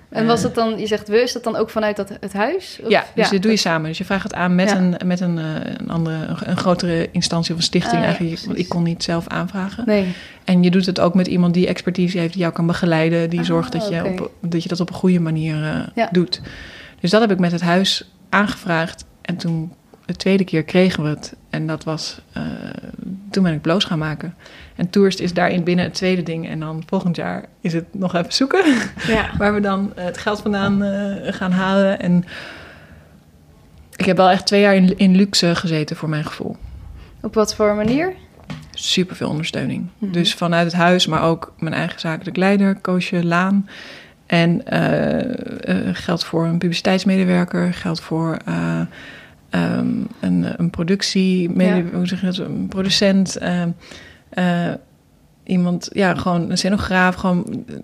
[0.09, 2.79] En was dat dan, je zegt we, is dat dan ook vanuit dat, het huis?
[2.83, 3.87] Of- Ja, dus dit doe je samen.
[3.87, 4.77] Dus je vraagt het aan met, Ja.
[4.77, 5.45] een, met een, eh,
[5.77, 8.41] een, andere, een, grotere instantie of een stichting Ah, eigenlijk.
[8.59, 9.83] ik kon niet zelf aanvragen.
[9.85, 10.13] Nee.
[10.43, 13.29] En je doet het ook met iemand die expertise heeft, die jou kan begeleiden.
[13.29, 16.09] Die Ah, zorgt dat je, op, dat je dat op een goede manier eh, Ja.
[16.11, 16.41] doet.
[16.99, 19.05] Dus dat heb ik met het huis aangevraagd.
[19.21, 19.73] En toen,
[20.09, 21.35] de tweede keer kregen we het.
[21.49, 22.43] En dat was, eh,
[23.31, 24.35] toen ben ik bloos gaan maken.
[24.75, 26.49] En Tourist is daarin binnen het tweede ding.
[26.49, 28.63] En dan volgend jaar is het nog even zoeken.
[29.07, 29.29] Ja.
[29.37, 31.99] Waar we dan eh, het geld vandaan eh, gaan halen.
[31.99, 32.25] En
[33.95, 36.55] ik heb wel echt twee jaar in, in luxe gezeten voor mijn gevoel.
[37.21, 38.13] Op wat voor manier?
[38.71, 39.87] Super veel ondersteuning.
[39.97, 40.11] Mhm.
[40.11, 43.69] Dus vanuit het huis, maar ook mijn eigen zakelijk leider, Koosje Laan.
[44.25, 44.61] En
[45.93, 48.37] geld voor een publiciteitsmedewerker, geld voor
[49.49, 49.87] eh, ehm,
[50.19, 51.83] een, een productie, Ja.
[51.93, 53.35] hoe zeg je dat, een producent.
[53.37, 53.63] eh,
[54.29, 54.73] eh,
[55.43, 57.75] iemand, ja, gewoon een scenograaf, gewoon eh,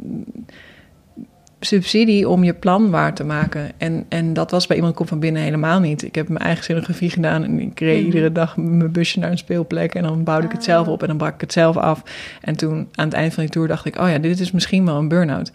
[1.59, 3.71] subsidie om je plan waar te maken.
[3.77, 6.03] En, en dat was bij iemand komt van binnen helemaal niet.
[6.03, 8.05] Ik heb mijn eigen scenografie gedaan en ik reed Mhm.
[8.05, 10.65] iedere dag mijn busje naar een speelplek en dan bouwde ik het Ah.
[10.67, 12.03] zelf op en dan brak ik het zelf af.
[12.41, 14.85] En toen aan het eind van die tour dacht ik, oh ja, dit is misschien
[14.85, 15.51] wel een burn-out.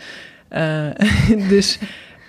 [0.48, 0.86] Eh,
[1.48, 1.78] dus,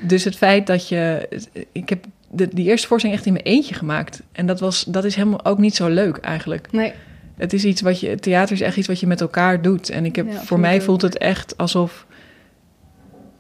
[0.08, 1.28] dus het feit dat je,
[1.72, 5.04] ik heb de, die eerste voorstelling echt in mijn eentje gemaakt en dat was, dat
[5.04, 6.72] is helemaal ook niet zo leuk eigenlijk.
[6.72, 6.94] Nee.
[7.36, 9.90] Het is iets wat je, theater is echt iets wat je met elkaar doet.
[9.90, 12.06] En ik heb, Ja, voor mij voelt het echt alsof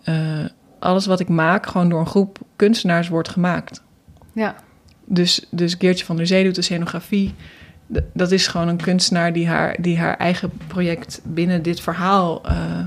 [0.03, 0.45] eh,
[0.79, 3.83] alles wat ik maak gewoon door een groep kunstenaars wordt gemaakt.
[4.33, 4.55] Ja.
[5.05, 7.33] Dus, dus Geertje van der Zee doet de scenografie.
[7.93, 12.43] D- dat is gewoon een kunstenaar die haar, die haar eigen project binnen dit verhaal
[12.45, 12.79] eh,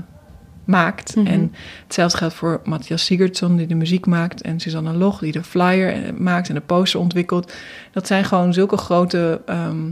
[0.65, 1.15] maakt.
[1.15, 1.27] Mhm.
[1.27, 4.41] En hetzelfde geldt voor Matthias Sigurdsson, die de muziek maakt.
[4.41, 7.53] En Susanne Log, die de flyer eh, maakt en de poster ontwikkelt.
[7.91, 9.91] Dat zijn gewoon zulke grote ehm,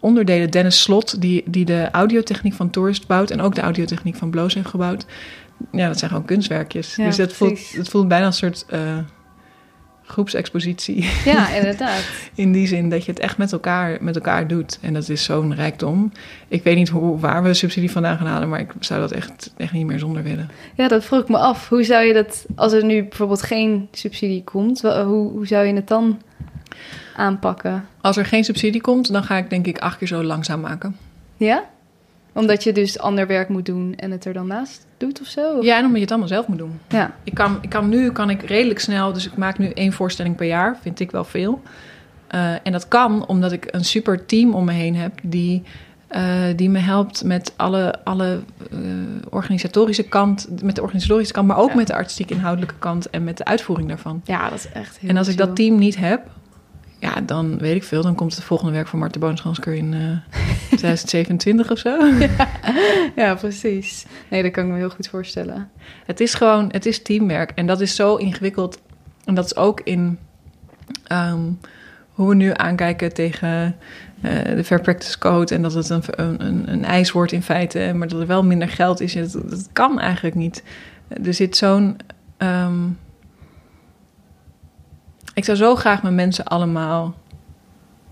[0.00, 0.50] onderdelen.
[0.50, 3.30] Dennis Slot, die, die de audiotechniek van Tourist bouwt.
[3.30, 5.06] En ook de audiotechniek van Bloos heeft gebouwd.
[5.72, 6.96] Ja, dat zijn gewoon kunstwerkjes.
[6.96, 8.98] Ja, dus dat voelt, het voelt bijna een soort eh,
[10.06, 11.08] groepsexpositie.
[11.24, 12.04] ja, inderdaad.
[12.34, 14.78] In die zin dat je het echt met elkaar, met elkaar doet.
[14.80, 16.12] En dat is zo'n rijkdom.
[16.48, 19.52] Ik weet niet hoe, waar we subsidie vandaan gaan halen, maar ik zou dat echt,
[19.56, 20.50] echt niet meer zonder willen.
[20.74, 21.68] Ja, dat vroeg ik me af.
[21.68, 25.74] Hoe zou je dat, als er nu bijvoorbeeld geen subsidie komt, hoe, hoe zou je
[25.74, 26.20] het dan
[27.16, 27.86] aanpakken?
[28.00, 30.96] Als er geen subsidie komt, dan ga ik denk ik acht keer zo langzaam maken.
[31.36, 31.64] Ja?
[32.32, 35.56] Omdat je dus ander werk moet doen en het er dan naast doet of zo?
[35.58, 36.80] Of- Ja, en omdat je het allemaal zelf moet doen.
[36.88, 37.14] Ja.
[37.24, 40.36] Ik kan, ik kan nu kan ik redelijk snel, dus ik maak nu één voorstelling
[40.36, 41.62] per jaar, vind ik wel veel.
[42.26, 45.62] Eh, en dat kan omdat ik een super team om me heen heb die,
[46.08, 46.22] eh,
[46.56, 48.40] die me helpt met alle, alle
[48.72, 48.78] eh,
[49.30, 51.76] organisatorische kant, met de organisatorische kant, maar ook Ja.
[51.76, 54.20] met de artistiek inhoudelijke kant en met de uitvoering daarvan.
[54.24, 56.20] Ja, dat is echt heel En als ik dat team niet heb,
[57.06, 58.02] ja, dan weet ik veel.
[58.02, 60.36] Dan komt het volgende werk van Marten Boonsgansker in eh
[60.78, 61.98] 2027 of zo.
[63.16, 64.06] Ja, precies.
[64.30, 65.70] Nee, dat kan ik me heel goed voorstellen.
[66.06, 67.50] Het is gewoon, het is teamwerk.
[67.54, 68.80] En dat is zo ingewikkeld.
[69.24, 70.18] En dat is ook in
[71.04, 71.40] ehm,
[72.10, 73.76] hoe we nu aankijken tegen
[74.22, 75.54] eh, de Fair Practice Code.
[75.54, 77.92] En dat het een, een, een, eis wordt in feite.
[77.94, 79.12] Maar dat er wel minder geld is.
[79.12, 80.62] Dat, dat kan eigenlijk niet.
[81.24, 81.96] Er zit zo'n...
[82.36, 82.82] ehm,
[85.36, 87.14] ik zou zo graag mijn mensen allemaal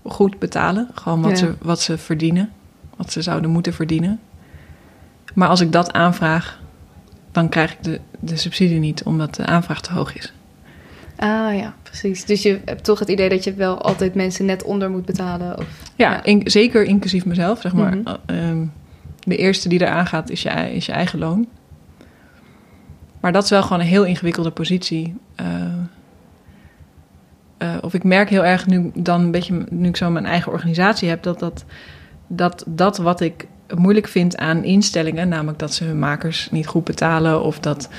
[0.03, 0.87] goed betalen.
[0.93, 1.37] Gewoon wat, Ja.
[1.37, 2.49] ze, wat ze verdienen.
[2.97, 4.19] Wat ze zouden moeten verdienen.
[5.33, 6.59] Maar als ik dat aanvraag,
[7.31, 10.33] dan krijg ik de, de subsidie niet, omdat de aanvraag te hoog is.
[11.17, 12.25] Ah ja, precies.
[12.25, 15.57] Dus je hebt toch het idee dat je wel altijd mensen net onder moet betalen?
[15.57, 15.65] Of...
[15.95, 16.23] Ja, Ja.
[16.23, 17.97] in- zeker inclusief mezelf, zeg maar.
[17.97, 18.15] Mhm.
[18.29, 18.65] Uh, ehm,
[19.23, 21.47] de eerste die eraan gaat is je, is je eigen loon.
[23.19, 25.15] Maar dat is wel gewoon een heel ingewikkelde positie.
[25.35, 25.45] Eh,
[27.57, 30.51] eh, of ik merk heel erg nu dan een beetje, nu ik zo mijn eigen
[30.51, 31.65] organisatie heb, dat dat,
[32.27, 36.83] dat, dat wat ik moeilijk vind aan instellingen, namelijk dat ze hun makers niet goed
[36.83, 37.89] betalen of dat,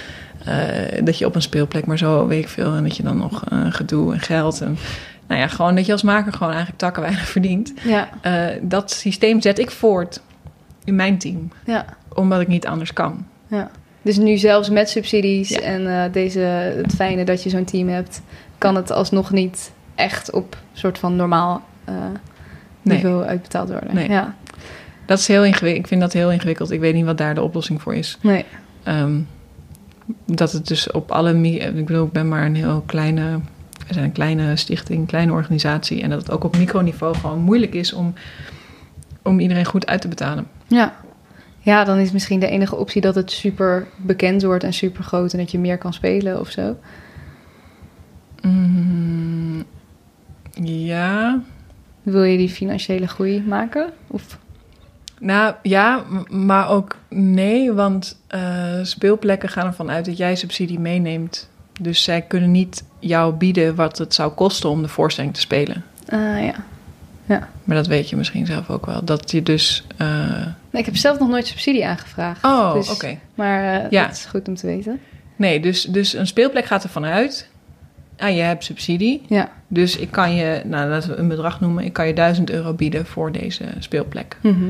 [0.44, 3.16] eh, dat je op een speelplek maar zo weet ik veel en dat je dan
[3.16, 4.76] nog eh, gedoe en geld en
[5.28, 7.72] nou ja, gewoon dat je als maker gewoon eigenlijk takken weinig verdient.
[7.84, 8.08] Ja,
[8.62, 10.20] dat systeem zet ik voort
[10.84, 13.26] in mijn team, ja, omdat ik niet anders kan.
[13.46, 13.70] ja.
[14.02, 15.60] Dus nu zelfs met subsidies Ja.
[15.60, 18.22] en deze, het fijne dat je zo'n team hebt,
[18.58, 21.94] kan het alsnog niet echt op soort van normaal eh,
[22.82, 22.96] Nee.
[22.96, 23.94] niveau uitbetaald worden.
[23.94, 24.08] Nee.
[24.08, 24.34] Ja,
[25.06, 25.82] Dat is heel ingewikkeld.
[25.82, 26.70] Ik vind dat heel ingewikkeld.
[26.70, 28.18] Ik weet niet wat daar de oplossing voor is.
[28.22, 28.44] nee.
[28.82, 29.18] Ehm,
[30.24, 31.32] dat het dus op alle...
[31.32, 33.40] mi- Ik bedoel, ik ben maar een heel kleine...
[33.86, 36.02] We zijn een kleine stichting, een kleine organisatie.
[36.02, 38.14] En dat het ook op microniveau gewoon moeilijk is om,
[39.22, 40.46] om iedereen goed uit te betalen.
[40.66, 40.94] Ja.
[41.58, 45.32] ja, dan is misschien de enige optie dat het super bekend wordt en super groot
[45.32, 46.76] en dat je meer kan spelen of zo.
[48.50, 49.64] Mm,
[50.62, 51.40] ja,
[52.02, 53.92] Wil je die financiële groei maken?
[54.06, 54.38] Of...
[55.20, 61.48] Nou ja, maar ook nee, want eh, speelplekken gaan ervan uit dat jij subsidie meeneemt.
[61.80, 65.84] Dus zij kunnen niet jou bieden wat het zou kosten om de voorstelling te spelen.
[66.08, 66.54] Ah ja.
[67.64, 69.04] Maar dat weet je misschien zelf ook wel.
[69.04, 69.84] Dat je dus.
[69.96, 72.44] eh, Nee, ik heb zelf nog nooit subsidie aangevraagd.
[72.44, 73.18] Oh, Dus- oké.
[73.34, 74.06] Maar eh, Ja.
[74.06, 75.00] dat is goed om te weten.
[75.36, 77.48] Nee, dus, dus een speelplek gaat ervan uit.
[78.18, 79.22] Ah, je hebt subsidie.
[79.28, 79.50] Ja.
[79.68, 81.84] Dus ik kan je, nou laten we een bedrag noemen.
[81.84, 84.36] Ik kan je 1000 euro bieden voor deze speelplek.
[84.42, 84.64] Mhm.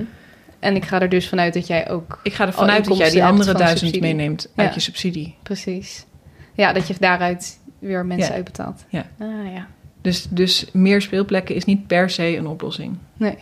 [0.59, 2.21] En ik ga er dus vanuit dat jij ook...
[2.23, 4.15] Ik ga ervan Al uit dat jij die andere van 1000 subsidie.
[4.17, 4.75] meeneemt uit Ja.
[4.75, 5.35] je subsidie.
[5.43, 6.05] Precies.
[6.55, 8.35] Ja, dat je daaruit weer mensen Ja.
[8.35, 8.85] uitbetaalt.
[8.89, 9.07] Ja.
[9.19, 9.67] Ah ja.
[10.03, 12.97] Dus, dus meer speelplekken is niet per se een oplossing.
[13.17, 13.37] Nee.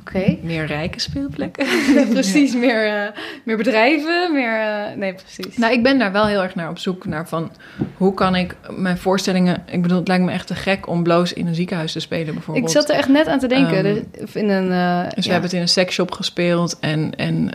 [0.00, 0.36] Oké.
[0.42, 1.66] Meer rijke speelplekken.
[2.10, 2.54] precies.
[2.54, 3.10] Meer, eh,
[3.44, 4.60] meer bedrijven, meer...
[4.60, 5.56] eh, nee, precies.
[5.56, 7.52] Nou, ik ben daar wel heel erg naar op zoek naar van
[7.96, 9.62] hoe kan ik mijn voorstellingen.
[9.70, 12.34] Ik bedoel, het lijkt me echt te gek om bloos in een ziekenhuis te spelen,
[12.34, 12.66] bijvoorbeeld.
[12.66, 13.82] ik zat er echt net aan te denken.
[13.84, 14.72] Dus- in een...
[14.72, 15.30] eh, Dus we ja.
[15.30, 17.50] hebben het in een seksshop gespeeld en, en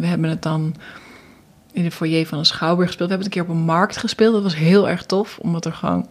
[0.00, 0.74] we hebben het dan
[1.72, 3.08] in de foyer van een schouwburg gespeeld.
[3.10, 4.32] We hebben het een keer op een markt gespeeld.
[4.32, 6.06] Dat was heel erg tof, omdat er gewoon,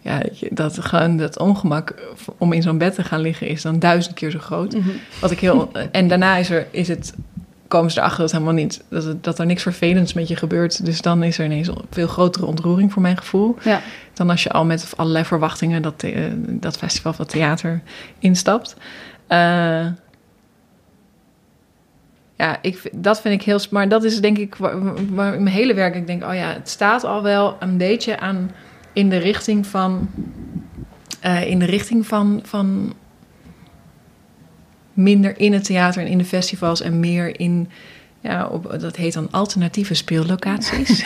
[0.00, 1.94] ja, dat, gewoon dat ongemak
[2.38, 4.72] om in zo'n bed te gaan liggen is dan duizend keer zo groot.
[4.74, 4.88] Mhm.
[5.20, 7.14] Wat ik heel, en daarna is, er, is het,
[7.68, 10.84] komen ze erachter dat, helemaal niet, dat, het- dat er niks vervelends met je gebeurt.
[10.84, 13.56] Dus dan is er ineens een veel grotere ontroering voor mijn gevoel.
[13.62, 13.80] Ja.
[14.14, 17.80] Dan als je al met allerlei verwachtingen dat, eh, dat festival van theater
[18.18, 18.76] instapt.
[19.26, 19.86] Eh,
[22.36, 23.60] ja, ik, dat vind ik heel...
[23.70, 25.94] Maar dat is denk ik waar, waar in mijn hele werk...
[25.94, 28.50] Ik denk, oh ja, het staat al wel een beetje aan...
[28.92, 30.08] in de richting van...
[31.20, 32.92] eh, in de richting van, van...
[34.92, 36.80] minder in het theater en in de festivals...
[36.80, 37.68] en meer in...
[38.20, 41.04] Ja, op, dat heet dan alternatieve speellocaties.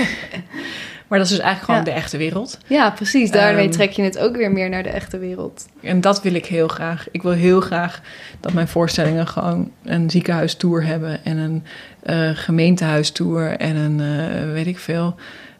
[1.08, 1.84] maar dat is dus eigenlijk gewoon Ja.
[1.84, 2.58] de echte wereld.
[2.66, 3.30] ja, precies.
[3.30, 5.66] Daarmee Ehm, trek je het ook weer meer naar de echte wereld.
[5.80, 7.06] En dat wil ik heel graag.
[7.10, 8.00] Ik wil heel graag
[8.40, 11.64] dat mijn voorstellingen gewoon een ziekenhuistour hebben en een
[12.02, 15.14] eh gemeentehuistour en een eh, weet ik veel.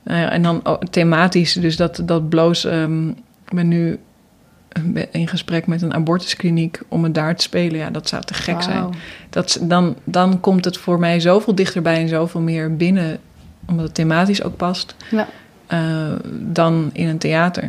[0.04, 2.64] Nou en dan ook thematisch, dus dat, dat bloos.
[2.64, 3.98] ehm, ik ben nu
[5.10, 7.78] in gesprek met een abortuskliniek om het daar te spelen.
[7.78, 8.88] Ja, dat zou te gek zijn.
[9.30, 13.18] Dat, dan, dan komt het voor mij zoveel dichterbij en zoveel meer binnen,
[13.66, 15.28] omdat het thematisch ook past, Ja.
[15.66, 17.62] eh, dan in een theater.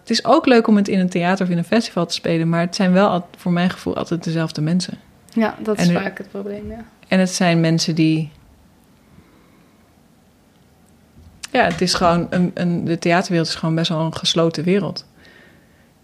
[0.00, 2.48] Het is ook leuk om het in een theater of in een festival te spelen,
[2.48, 4.98] maar het zijn wel voor mijn gevoel altijd dezelfde mensen.
[5.32, 6.84] Ja, dat is En nu- vaak het probleem, ja.
[7.08, 8.30] En het zijn mensen die.
[11.52, 12.26] Ja, het is gewoon.
[12.30, 15.06] Een, een, de theaterwereld is gewoon best wel een gesloten wereld.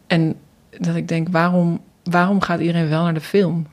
[0.07, 0.35] En
[0.78, 3.66] dat ik denk, waarom, waarom gaat iedereen wel naar de film?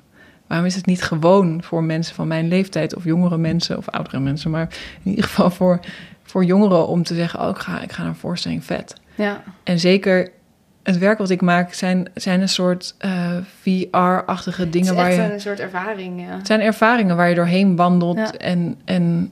[0.47, 4.19] Waarom is het niet gewoon voor mensen van mijn leeftijd of jongere mensen of oudere
[4.19, 4.67] mensen, maar
[5.03, 5.79] in ieder geval voor,
[6.23, 8.93] voor jongeren om te zeggen: Oh, ik ga, ik ga naar een voorstelling vet.
[9.15, 10.29] Ja, En zeker
[10.83, 15.11] het werk wat ik maak zijn, zijn een soort eh, VR-achtige Het dingen is waar
[15.11, 15.33] je.
[15.33, 16.37] een soort ervaring, ja.
[16.37, 18.17] Het zijn ervaringen waar je doorheen wandelt.
[18.17, 18.31] Ja.
[18.31, 19.31] En, en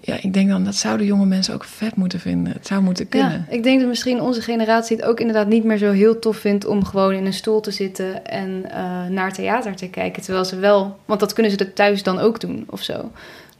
[0.00, 2.52] ja, ik denk dan dat zouden jonge mensen ook vet moeten vinden.
[2.52, 3.46] Het zou moeten kunnen.
[3.48, 6.36] Ja, ik denk dat misschien onze generatie het ook inderdaad niet meer zo heel tof
[6.36, 10.22] vindt om gewoon in een stoel te zitten en eh, naar theater te kijken.
[10.22, 13.10] Terwijl ze wel, want dat kunnen ze er thuis dan ook doen of zo.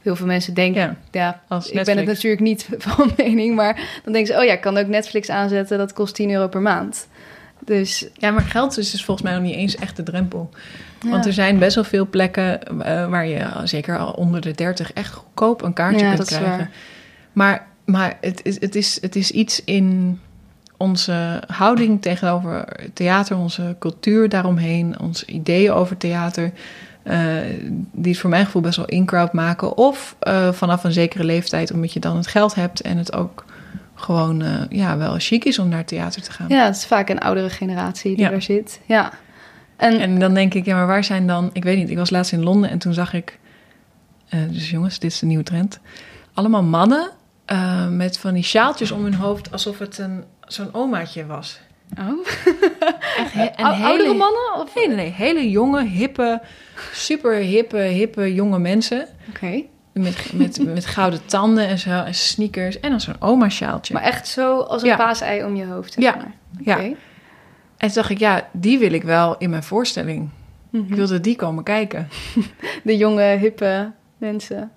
[0.02, 4.00] Heel veel mensen denken, Ja, ja, als ik ben het natuurlijk niet van mening, maar
[4.04, 6.62] dan denken ze, oh ja, ik kan ook Netflix aanzetten, dat kost 10 euro per
[6.62, 7.08] maand.
[7.64, 10.50] Dus Ja, maar geld is dus volgens mij nog niet eens echt de drempel.
[11.02, 11.10] Ja.
[11.10, 14.92] Want er zijn best wel veel plekken eh, waar je, zeker al onder de 30,
[14.92, 16.58] echt goedkoop een kaartje Ja, kunt dat is krijgen.
[16.58, 16.70] waar.
[17.32, 20.18] Maar, maar het, is, het, is, het is iets in
[20.76, 26.52] onze houding tegenover theater, onze cultuur daaromheen, onze ideeën over theater,
[27.02, 27.18] eh,
[27.92, 29.76] die het voor mijn gevoel best wel in-crowd maken.
[29.76, 33.44] Of eh, vanaf een zekere leeftijd, omdat je dan het geld hebt en het ook
[33.94, 36.48] gewoon ja, wel chic is om naar theater te gaan.
[36.48, 38.30] ja, het is vaak een oudere generatie die Ja.
[38.30, 38.80] daar zit.
[38.86, 39.12] Ja.
[39.76, 41.50] En, En dan denk ik, ja, maar waar zijn dan...
[41.52, 43.38] Ik weet niet, ik was laatst in Londen en toen zag ik...
[44.28, 45.80] eh, dus jongens, dit is de nieuwe trend.
[46.34, 47.10] Allemaal mannen
[47.44, 49.52] eh, met van die sjaaltjes om hun hoofd...
[49.52, 51.60] alsof het een, zo'n omaatje was.
[51.98, 52.26] oh.
[53.18, 54.54] Echt he- en hele- oudere mannen?
[54.54, 54.74] Of?
[54.74, 55.10] Nee, nee, nee.
[55.12, 56.40] Hele jonge, hippe,
[56.92, 59.06] super hippe, hippe jonge mensen.
[59.28, 59.62] Oké.
[59.92, 62.80] Met, met, met gouden tanden en zo, en sneakers.
[62.80, 63.94] En dan zo'n oma-sjaaltje.
[63.94, 64.96] Maar echt zo als een Ja.
[64.96, 66.14] paasei om je hoofd, zeg Ja.
[66.16, 66.32] maar.
[66.64, 66.94] Ja.
[67.76, 70.28] En toen dacht ik, ja, die wil ik wel in mijn voorstelling.
[70.70, 70.84] Mhm.
[70.84, 72.08] Ik wilde die komen kijken.
[72.84, 74.70] De jonge, hippe mensen.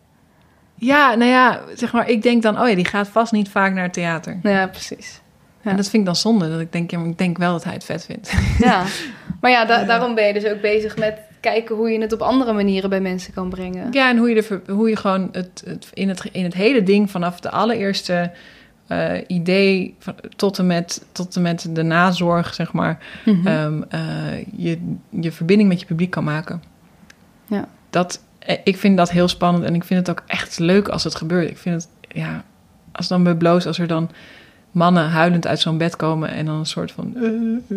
[0.75, 3.73] Ja, nou ja, zeg maar, ik denk dan, oh ja, die gaat vast niet vaak
[3.73, 4.39] naar het theater.
[4.43, 5.21] Ja, precies.
[5.61, 5.69] Ja.
[5.71, 7.63] En dat vind ik dan zonde, dat ik denk, ja, maar ik denk wel dat
[7.63, 8.33] hij het vet vindt.
[8.59, 8.83] Ja.
[9.41, 12.21] Maar ja, da- daarom ben je dus ook bezig met kijken hoe je het op
[12.21, 13.91] andere manieren bij mensen kan brengen.
[13.91, 16.83] Ja, en hoe je, er, hoe je gewoon het, het, in, het, in het hele
[16.83, 18.31] ding, vanaf de allereerste
[18.89, 23.47] eh, idee van, tot, en met, tot en met de nazorg, zeg maar, Mhm.
[23.47, 26.63] ehm, eh, je, je verbinding met je publiek kan maken.
[27.47, 27.67] Ja.
[27.89, 31.03] Dat, eh, ik vind dat heel spannend en ik vind het ook echt leuk als
[31.03, 31.49] het gebeurt.
[31.49, 32.43] Ik vind het, ja,
[32.91, 34.09] als dan bij Bloos, als er dan
[34.71, 37.75] mannen huilend uit zo'n bed komen en dan een soort van, eh,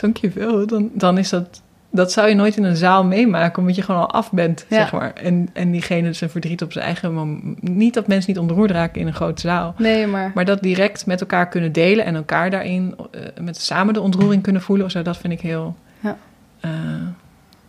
[0.00, 3.82] dankjewel, dan, dan is dat, dat zou je nooit in een zaal meemaken, omdat je
[3.82, 4.76] gewoon al af bent, Ja.
[4.76, 5.12] zeg maar.
[5.12, 9.00] En, en diegene zijn verdriet op zijn eigen mom- Niet dat mensen niet ontroerd raken
[9.00, 9.74] in een grote zaal.
[9.78, 10.30] Nee, maar...
[10.34, 14.42] Maar dat direct met elkaar kunnen delen en elkaar daarin eh, met samen de ontroering
[14.42, 16.16] kunnen voelen of zo, dat vind ik heel, Ja.
[16.60, 16.70] eh,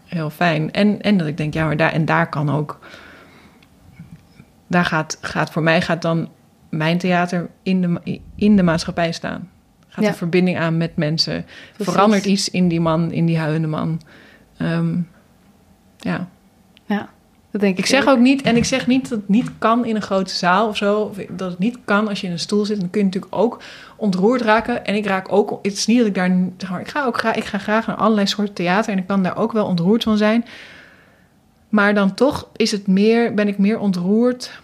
[0.05, 0.71] heel fijn.
[0.71, 2.79] En, en dat ik denk, ja, maar daar, en daar kan ook,
[4.67, 6.29] daar gaat, gaat voor mij gaat dan
[6.69, 9.49] mijn theater in de, in de maatschappij staan.
[9.91, 11.45] Gaat een verbinding aan met mensen.
[11.73, 11.93] Precies.
[11.93, 14.01] Verandert iets in die man, in die huilende man.
[14.57, 14.97] Ehm,
[15.97, 16.27] ja.
[16.85, 17.09] Ja,
[17.51, 19.85] dat denk ik Ik zeg ook niet, en ik zeg niet dat het niet kan
[19.85, 20.99] in een grote zaal of zo.
[20.99, 22.79] Of dat het niet kan als je in een stoel zit.
[22.79, 23.61] Dan kun je natuurlijk ook
[23.95, 24.85] ontroerd raken.
[24.85, 27.17] En ik raak ook, het is niet dat ik daar, zeg maar, ik ga ook
[27.17, 28.91] graag, ik ga graag naar allerlei soorten theater.
[28.91, 30.45] En ik kan daar ook wel ontroerd van zijn.
[31.69, 34.61] Maar dan toch is het meer, ben ik meer ontroerd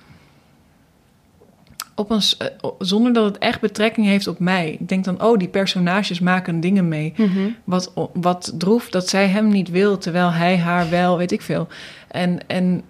[2.00, 2.48] op een, eh,
[2.80, 4.72] zonder dat het echt betrekking heeft op mij.
[4.80, 7.40] Ik denk dan, oh, die personages maken dingen mee Mhm.
[7.64, 11.68] wat, wat droef dat zij hem niet wil, terwijl hij haar wel, weet ik veel.
[12.08, 12.82] En, en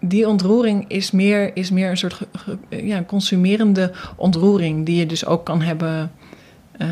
[0.00, 5.06] die ontroering is meer, is meer een soort ge- ge- ja, consumerende ontroering, die je
[5.06, 6.12] dus ook kan hebben.
[6.78, 6.88] eh,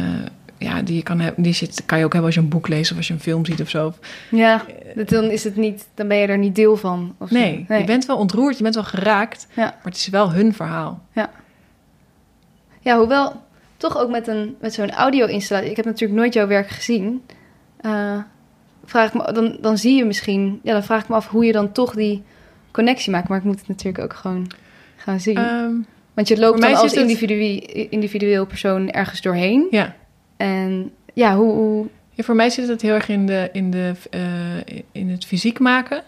[0.58, 2.68] ja, die je kan hebben, die zit, kan je ook hebben als je een boek
[2.68, 3.92] leest of als je een film ziet of zo.
[4.30, 4.64] Ja,
[5.06, 5.88] dan is het niet...
[5.94, 7.14] Dan ben je er niet deel van.
[7.18, 7.34] Of zo.
[7.34, 9.62] Nee, je bent wel ontroerd, je bent wel geraakt, Ja.
[9.64, 11.02] maar het is wel hun verhaal.
[12.80, 13.42] Ja, hoewel
[13.76, 15.70] toch ook met, een, met zo'n audio-installatie.
[15.70, 17.22] Ik heb natuurlijk nooit jouw werk gezien.
[17.80, 18.18] Eh,
[18.84, 20.60] vraag ik me, dan, dan zie je misschien.
[20.62, 22.22] Ja, dan vraag ik me af hoe je dan toch die
[22.70, 23.28] connectie maakt.
[23.28, 24.50] Maar ik moet het natuurlijk ook gewoon
[24.96, 25.36] gaan zien.
[25.36, 25.72] Ehm,
[26.14, 29.66] Want je loopt dan als individu- individueel persoon ergens doorheen.
[29.70, 29.94] ja.
[30.38, 31.53] En ja, hoe.
[31.53, 35.24] hoe Ja, voor mij zit het heel erg in, de, in, de, eh, in het
[35.24, 36.03] fysiek maken.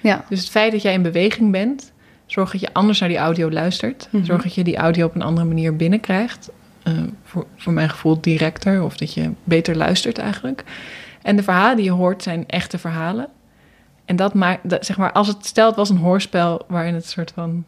[0.00, 1.92] ja, Dus het feit dat jij in beweging bent,
[2.26, 4.08] zorgt dat je anders naar die audio luistert.
[4.10, 4.24] Mhm.
[4.24, 6.50] Zorgt dat je die audio op een andere manier binnenkrijgt.
[6.82, 6.92] Eh,
[7.22, 10.64] voor, voor mijn gevoel directer, of dat je beter luistert eigenlijk.
[11.22, 13.28] En de verhalen die je hoort zijn echte verhalen.
[14.04, 17.32] En dat maakt, dat, zeg maar, als het stelt was een hoorspel waarin het soort
[17.34, 17.64] van.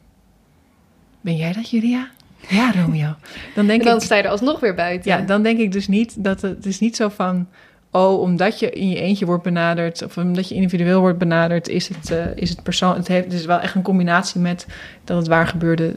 [1.20, 2.08] Ben jij dat, Julia?
[2.48, 3.14] Ja, Romeo.
[3.54, 4.02] Dan denk en dan ik.
[4.02, 5.10] sta je er alsnog weer buiten.
[5.10, 7.48] Ja, dan denk ik dus niet dat het, het is niet zo van.
[7.90, 11.88] Oh, omdat je in je eentje wordt benaderd, of omdat je individueel wordt benaderd, is
[11.88, 12.96] het, eh, is het persoon.
[12.96, 14.66] Het, heeft, het is wel echt een combinatie met
[15.04, 15.96] dat het waar gebeurde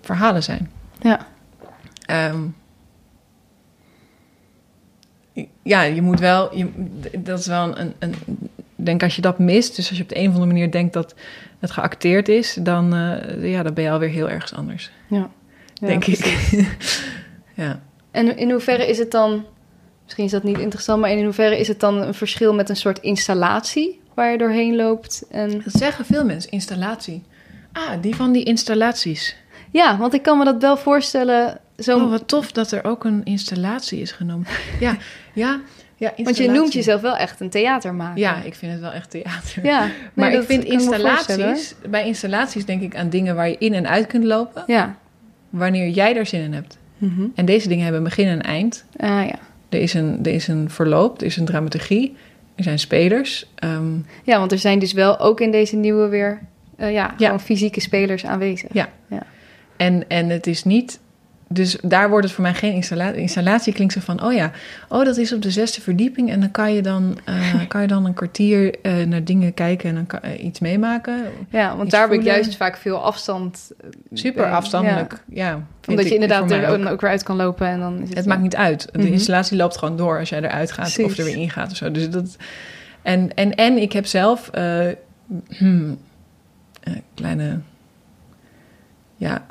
[0.00, 0.70] verhalen zijn.
[1.00, 1.26] Ja.
[2.06, 2.40] Ehm,
[5.62, 6.56] ja, je moet wel.
[6.56, 6.68] Je,
[7.18, 8.14] dat is wel een, een.
[8.76, 10.70] Ik denk als je dat mist, dus als je op de een of andere manier
[10.70, 11.14] denkt dat
[11.58, 15.30] het geacteerd is, dan, eh, ja, dan ben je alweer heel ergens anders, Ja.
[15.80, 16.52] Ja, denk precies.
[16.52, 16.76] ik.
[17.54, 17.80] ja.
[18.10, 19.44] En in hoeverre is het dan
[20.04, 22.76] misschien is dat niet interessant, maar in hoeverre is het dan een verschil met een
[22.76, 25.24] soort installatie waar je doorheen loopt?
[25.30, 25.50] En...
[25.50, 27.22] Dat zeggen veel mensen, installatie.
[27.72, 29.36] Ah, die van die installaties.
[29.70, 31.60] Ja, want ik kan me dat wel voorstellen.
[31.78, 31.98] Zo...
[31.98, 34.46] Oh, wat tof dat er ook een installatie is genomen.
[34.80, 34.96] Ja,
[35.32, 35.60] ja,
[35.96, 38.18] ja Want je noemt jezelf wel echt een theatermaker.
[38.18, 39.64] Ja, ik vind het wel echt theater.
[39.64, 41.74] Ja, nee, maar ik vind installaties...
[41.88, 44.62] Bij installaties denk ik aan dingen waar je in en uit kunt lopen.
[44.66, 44.96] Ja.
[45.50, 46.78] Wanneer jij daar zin in hebt.
[46.98, 47.26] Mhm.
[47.34, 48.84] En deze dingen hebben een begin en een eind.
[48.96, 49.38] Ah ja.
[49.68, 52.16] Er is een, er is een verloop, er is een dramaturgie.
[52.54, 53.46] Er zijn spelers.
[53.54, 56.40] ehm, Ja, want er zijn dus wel ook in deze nieuwe weer
[56.76, 58.72] eh, ja, fysieke spelers aanwezig.
[58.72, 58.88] Ja.
[59.08, 59.22] ja.
[59.76, 61.00] En, en het is niet.
[61.50, 63.20] Dus daar wordt het voor mij geen installatie.
[63.20, 64.50] Installatie klinkt zo van: oh ja,
[64.88, 66.30] oh, dat is op de zesde verdieping.
[66.30, 69.88] En dan kan je dan, eh, kan je dan een kwartier eh, naar dingen kijken
[69.88, 71.24] en dan kan, eh, iets meemaken.
[71.50, 72.34] Ja, want daar heb ik voelen.
[72.34, 73.70] juist vaak veel afstand.
[74.12, 75.22] Super afstandelijk.
[75.28, 75.62] Ja.
[75.86, 76.86] Omdat ik je inderdaad er ook.
[76.88, 78.18] ook weer uit kan lopen en dan is het...
[78.18, 78.88] Het maakt niet uit.
[78.92, 79.12] De Mhm.
[79.12, 81.90] installatie loopt gewoon door als jij eruit gaat of er weer ingaat of zo.
[81.90, 82.36] Dus dat,
[83.02, 84.50] en, en, en ik heb zelf
[85.48, 85.98] hmm,
[87.14, 87.60] kleine.
[89.16, 89.46] Ja,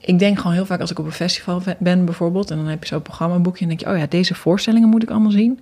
[0.00, 2.50] ik denk gewoon heel vaak als ik op een festival ben bijvoorbeeld.
[2.50, 5.10] En dan heb je zo'n programmaboekje en denk je, oh ja, deze voorstellingen moet ik
[5.10, 5.60] allemaal zien.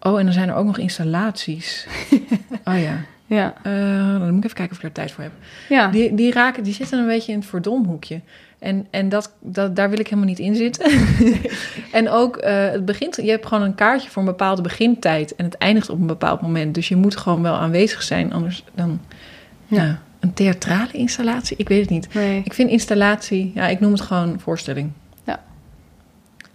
[0.00, 1.86] Oh, en dan zijn er ook nog installaties.
[2.64, 2.96] oh ja.
[3.26, 3.72] Ja, Eh,
[4.18, 5.32] dan moet ik even kijken of ik er tijd voor heb.
[5.68, 5.88] ja.
[5.88, 8.20] Die, die raken, die zitten een beetje in het verdomhoekje.
[8.58, 10.90] En, en dat, dat, daar wil ik helemaal niet in zitten.
[11.92, 15.34] en ook, eh, het begint, je hebt gewoon een kaartje voor een bepaalde begintijd.
[15.34, 16.74] En het eindigt op een bepaald moment.
[16.74, 18.32] Dus je moet gewoon wel aanwezig zijn.
[18.32, 19.00] Anders dan
[19.66, 19.82] Ja.
[19.82, 19.98] ja.
[20.20, 21.56] Een theatrale installatie.
[21.56, 22.14] Ik weet het niet.
[22.14, 22.42] Nee.
[22.44, 24.90] Ik vind installatie, ja, ik noem het gewoon voorstelling.
[25.24, 25.42] Ja.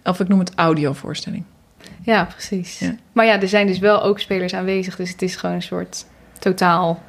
[0.04, 1.44] Of ik noem het audiovoorstelling.
[2.02, 2.78] Ja, precies.
[2.78, 2.94] Ja.
[3.12, 6.06] Maar ja, er zijn dus wel ook spelers aanwezig, dus het is gewoon een soort
[6.38, 7.02] totaal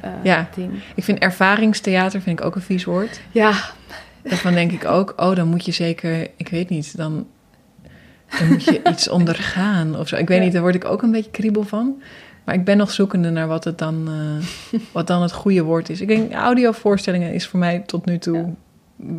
[0.00, 0.48] eh, Ja.
[0.54, 0.72] ding.
[0.94, 3.20] Ik vind ervaringstheater vind ik ook een vies woord.
[3.30, 3.52] Ja,
[4.22, 7.26] Daarvan denk ik ook, oh, dan moet je zeker, ik weet niet, dan,
[8.38, 10.16] dan moet je iets ondergaan of zo.
[10.16, 10.44] Ik weet Ja.
[10.44, 12.02] niet, daar word ik ook een beetje kriebel van.
[12.48, 14.08] Maar ik ben nog zoekende naar wat, het dan,
[14.72, 16.00] eh, wat dan het goede woord is.
[16.00, 18.44] Ik denk, audiovoorstellingen is voor mij tot nu toe Ja.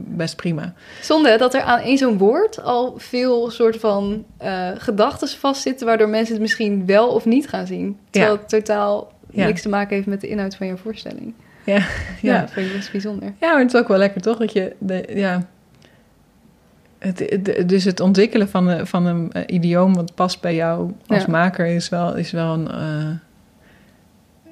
[0.07, 0.73] best prima.
[1.01, 6.09] zonde dat er aan één zo'n woord al veel soort van eh gedachten vastzitten, waardoor
[6.09, 7.97] mensen het misschien wel of niet gaan zien.
[8.09, 8.39] Terwijl Ja.
[8.39, 9.45] het totaal Ja.
[9.45, 11.33] niks te maken heeft met de inhoud van je voorstelling.
[11.65, 11.85] Ja, Ja,
[12.21, 12.47] ja.
[12.47, 13.33] vind ik best bijzonder.
[13.39, 14.37] ja, maar het is ook wel lekker toch?
[14.37, 15.47] Dat je, de, ja,
[16.99, 20.91] het, het- dus het ontwikkelen van, een- van een eh, idioom wat past bij jou
[21.07, 21.29] als Ja.
[21.29, 22.67] maker is wel, is wel een.
[22.71, 23.09] eh,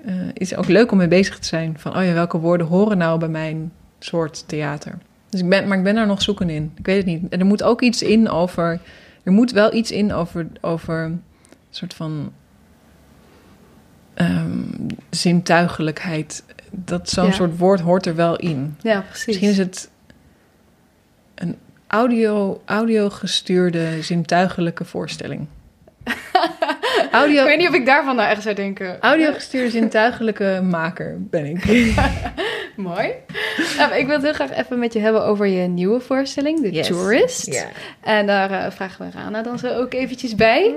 [0.06, 1.76] eh, is ook leuk om mee bezig te zijn.
[1.80, 4.98] Van, oh ja, welke woorden horen nou bij mijn soort theater?
[5.30, 6.72] Dus ik ben, maar ik ben daar nog zoeken in.
[6.78, 7.24] Ik weet het niet.
[7.30, 8.80] En er moet ook iets in over.
[9.24, 11.24] Er moet wel iets in over, over een
[11.70, 12.32] soort van.
[14.14, 14.60] ehm,
[15.10, 16.44] zintuigelijkheid.
[16.72, 17.32] Dat zo'n Ja.
[17.32, 18.76] soort woord hoort er wel in.
[18.82, 19.26] Ja, precies.
[19.26, 19.90] Misschien is het
[21.88, 25.48] audio, audio gestuurde zintuigelijke voorstelling.
[27.12, 29.02] audio, Ik weet niet of ik daarvan nou echt zou denken.
[29.02, 31.66] audio gestuurde zintuigelijke maker ben ik.
[32.76, 33.12] Mooi.
[33.78, 36.62] Ja, maar ik wil het heel graag even met je hebben over je nieuwe voorstelling,
[36.62, 36.88] The Yes.
[36.88, 37.66] Tourist.
[38.02, 40.76] En daar eh, vragen we Rana dan zo ook eventjes bij.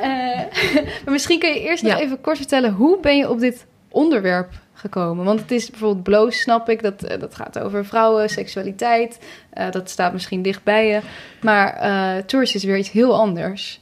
[0.00, 0.08] Eh,
[1.04, 1.98] maar misschien kun je eerst nog Ja.
[1.98, 4.48] even kort vertellen, hoe ben je op dit onderwerp
[4.78, 5.24] gekomen?
[5.24, 9.18] Want het is bijvoorbeeld bloos, snap ik, dat, eh, dat gaat over vrouwen, seksualiteit.
[9.50, 11.00] Eh, dat staat misschien dicht bij je.
[11.42, 13.80] Maar eh Tourist is weer iets heel anders.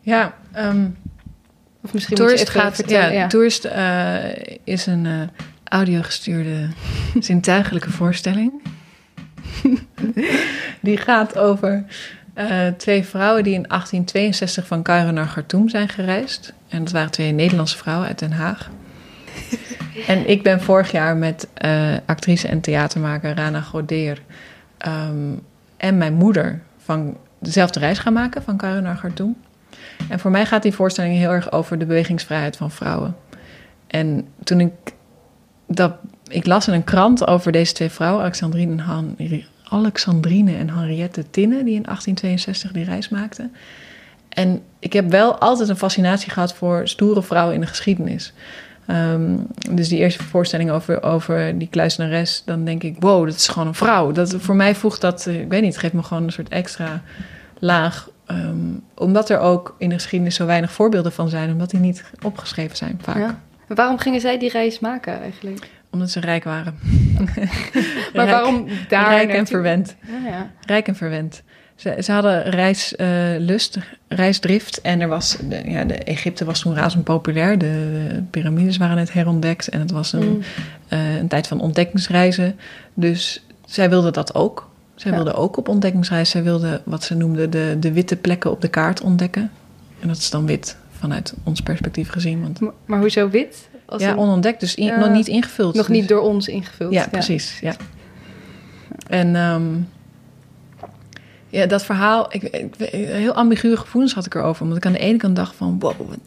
[0.00, 0.86] Ja, ehm
[1.82, 2.74] Of misschien Tourist moet je even gaat.
[2.76, 3.12] vertellen.
[3.12, 5.30] ja, Ja, Tourist eh, is een
[5.64, 6.68] audio gestuurde
[7.20, 8.52] zintuigelijke voorstelling.
[10.80, 11.84] die gaat over
[12.76, 16.52] twee vrouwen die in 1862 van Cairo naar Khartoum zijn gereisd.
[16.68, 18.70] En dat waren twee Nederlandse vrouwen uit Den Haag.
[20.06, 24.22] En ik ben vorig jaar met eh, actrice en theatermaker Rana Godeer
[24.78, 25.32] ehm,
[25.76, 29.36] en mijn moeder van dezelfde reis gaan maken van Cairo naar Khartoum.
[30.08, 33.16] En voor mij gaat die voorstelling heel erg over de bewegingsvrijheid van vrouwen.
[33.86, 34.72] En toen ik
[35.66, 35.92] dat
[36.28, 39.16] ik las in een krant over deze twee vrouwen, Alexandrine en, Han,
[39.68, 43.52] Alexandrine en Henriette Tinne, die in 1862 die reis maakten.
[44.28, 48.32] En ik heb wel altijd een fascinatie gehad voor stoere vrouwen in de geschiedenis.
[48.86, 49.36] Ehm,
[49.70, 53.68] dus die eerste voorstelling over, over die kluisenares, dan denk ik, wow, dat is gewoon
[53.68, 54.12] een vrouw.
[54.12, 57.02] Dat, voor mij voegt dat, eh, ik weet niet, geeft me gewoon een soort extra
[57.58, 58.08] laag.
[58.26, 58.56] ehm,
[58.94, 62.76] omdat er ook in de geschiedenis zo weinig voorbeelden van zijn, omdat die niet opgeschreven
[62.76, 63.16] zijn vaak.
[63.16, 63.40] Ja.
[63.66, 65.68] Waarom gingen zij die reis maken eigenlijk?
[65.90, 66.74] Omdat ze rijk waren.
[68.14, 69.96] Maar Rijk- waarom daar Rijk en verwend.
[70.22, 70.50] Ja, ja.
[70.66, 71.42] Rijk en verwend.
[71.76, 74.80] Ze, ze hadden reislust, reisdrift.
[74.80, 77.58] En er was, de, ja, de Egypte was toen razend populair.
[77.58, 77.66] De,
[78.08, 79.68] de piramides waren net herontdekt.
[79.68, 80.40] En het was een, Mm.
[80.88, 82.56] eh, een tijd van ontdekkingsreizen.
[82.94, 84.68] Dus zij wilden dat ook.
[84.94, 85.16] Zij Ja.
[85.16, 86.30] wilden ook op ontdekkingsreis.
[86.30, 89.50] Zij wilden wat ze noemden de, de witte plekken op de kaart ontdekken.
[90.00, 92.42] En dat is dan wit vanuit ons perspectief gezien.
[92.42, 93.68] Want, Maar, maar hoezo wit?
[93.86, 95.74] Als ja, onontdekt, dus in- nog niet ingevuld.
[95.74, 96.92] nog Dus- niet door ons ingevuld.
[96.92, 97.58] Ja, precies.
[97.60, 97.74] Ja.
[99.08, 99.62] En ehm,
[101.48, 104.62] ja, dat verhaal, ik, heel ambiguë gevoelens had ik erover.
[104.62, 106.18] Omdat ik aan de ene kant dacht van, wow, wat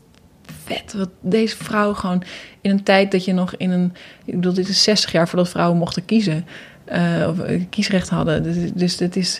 [0.63, 0.93] vet.
[0.93, 2.24] Wat deze vrouw gewoon
[2.61, 3.93] in een tijd dat je nog in een...
[4.26, 6.45] Ik bedoel, dit is 60 jaar voordat vrouwen mochten kiezen.
[6.86, 8.43] eh, of eh, kiesrecht hadden.
[8.43, 9.39] Dus, dus dit is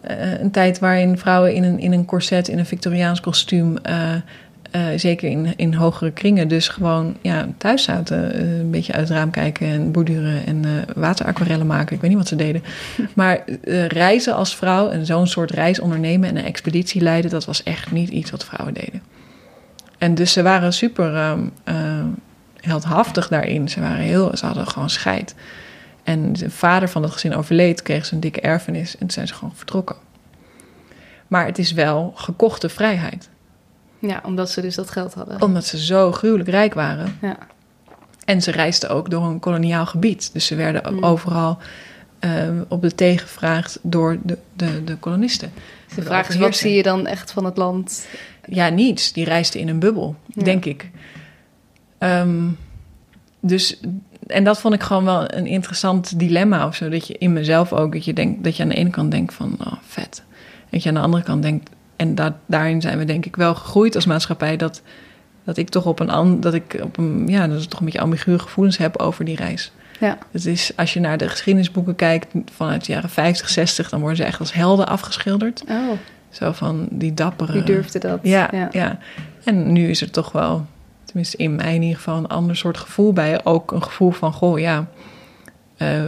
[0.00, 3.76] eh, een tijd waarin vrouwen in een, in een corset, in een Victoriaans kostuum...
[4.76, 8.34] eh, zeker in, in hogere kringen, dus gewoon ja, thuis zaten.
[8.34, 11.94] eh, een beetje uit het raam kijken en borduren en eh wateraquarellen maken.
[11.94, 12.62] Ik weet niet wat ze deden.
[13.14, 13.44] Maar
[13.88, 17.30] reizen als vrouw en zo'n soort reis ondernemen en een expeditie leiden...
[17.30, 19.02] dat was echt niet iets wat vrouwen deden.
[19.98, 22.04] En dus ze waren super ehm, eh,
[22.60, 23.68] heldhaftig daarin.
[23.68, 25.34] Ze, waren heel, ze hadden gewoon scheid.
[26.04, 28.92] En de vader van het gezin overleed, kreeg ze een dikke erfenis...
[28.92, 29.96] en toen zijn ze gewoon vertrokken.
[31.26, 33.28] Maar het is wel gekochte vrijheid
[33.98, 35.42] Ja, omdat ze dus dat geld hadden.
[35.42, 37.18] omdat ze zo gruwelijk rijk waren.
[37.22, 37.38] Ja.
[38.24, 40.30] En ze reisden ook door een koloniaal gebied.
[40.32, 41.04] Dus ze werden Mm.
[41.04, 41.58] overal
[42.18, 45.52] eh, op de thee gevraagd door de, de, de kolonisten.
[45.94, 48.06] De vraag is, wat zie je dan echt van het land?
[48.46, 49.12] Ja, niets.
[49.12, 50.42] Die reisden in een bubbel, Ja.
[50.44, 50.90] denk ik.
[51.98, 52.44] Ehm,
[53.40, 53.80] dus,
[54.26, 56.88] en dat vond ik gewoon wel een interessant dilemma of zo.
[56.88, 59.34] Dat je in mezelf ook, dat je, denkt, dat je aan de ene kant denkt
[59.34, 60.22] van, oh, vet.
[60.70, 63.54] Dat je aan de andere kant denkt, en dat, daarin zijn we denk ik wel
[63.54, 64.82] gegroeid als maatschappij, dat,
[65.44, 67.84] dat ik toch op een, an, dat ik op een, ja, dat ik toch een
[67.84, 69.72] beetje ambiguë gevoelens heb over die reis.
[70.00, 70.18] Ja.
[70.30, 74.16] Het is, als je naar de geschiedenisboeken kijkt vanuit de jaren 50, 60, dan worden
[74.16, 75.64] ze echt als helden afgeschilderd.
[75.68, 75.90] Oh,
[76.30, 77.52] Zo van die dappere.
[77.52, 78.18] wie durfde dat?
[78.22, 78.98] Ja, ja.
[79.44, 80.66] En nu is er toch wel,
[81.04, 83.44] tenminste in mij in ieder geval, een ander soort gevoel bij.
[83.44, 84.86] Ook een gevoel van, goh, ja,
[85.76, 86.04] eh,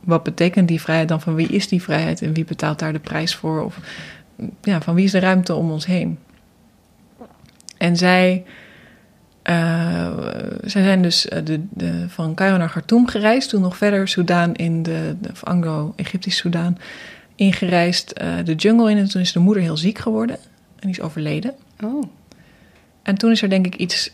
[0.00, 1.20] wat betekent die vrijheid dan?
[1.20, 3.64] Van wie is die vrijheid en wie betaalt daar de prijs voor?
[3.64, 3.78] Of
[4.62, 6.18] ja, van wie is de ruimte om ons heen?
[7.78, 8.44] En zij,
[9.42, 10.18] eh,
[10.64, 14.54] zij zijn dus eh, de, de, van Cairo naar Khartoum gereisd, toen nog verder Soudaan
[14.54, 16.78] in de, de of Anglo-Egyptisch Soudaan
[17.34, 18.96] ingereisd, eh, de jungle in.
[18.98, 21.54] En toen is de moeder heel ziek geworden en die is overleden.
[21.84, 22.02] Oh,
[23.02, 24.12] En toen is er denk ik iets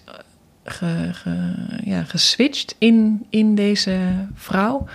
[0.64, 3.98] ge, ge- ja, geswitcht in, in deze
[4.34, 4.86] vrouw.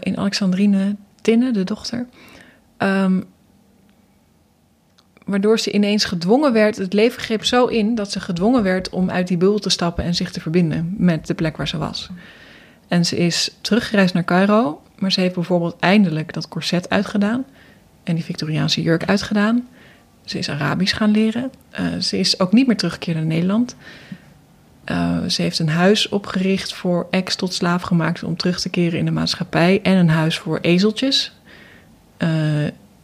[0.00, 2.06] in Alexandrine Tinne, de dochter.
[2.76, 3.20] Ehm,
[5.30, 6.76] waardoor ze ineens gedwongen werd.
[6.76, 10.04] Het leven greep zo in dat ze gedwongen werd om uit die bubbel te stappen
[10.04, 12.08] en zich te verbinden met de plek waar ze was.
[12.88, 17.44] En ze is teruggereisd naar Cairo, maar ze heeft bijvoorbeeld eindelijk dat corset uitgedaan
[18.04, 19.68] en die Victoriaanse jurk uitgedaan.
[20.24, 21.50] Ze is Arabisch gaan leren.
[21.70, 23.76] Eh, ze is ook niet meer teruggekeerd naar Nederland.
[24.84, 28.98] Eh, ze heeft een huis opgericht voor ex tot slaaf gemaakt om terug te keren
[28.98, 29.80] in de maatschappij.
[29.82, 31.32] En een huis voor ezeltjes.
[32.16, 32.28] Eh,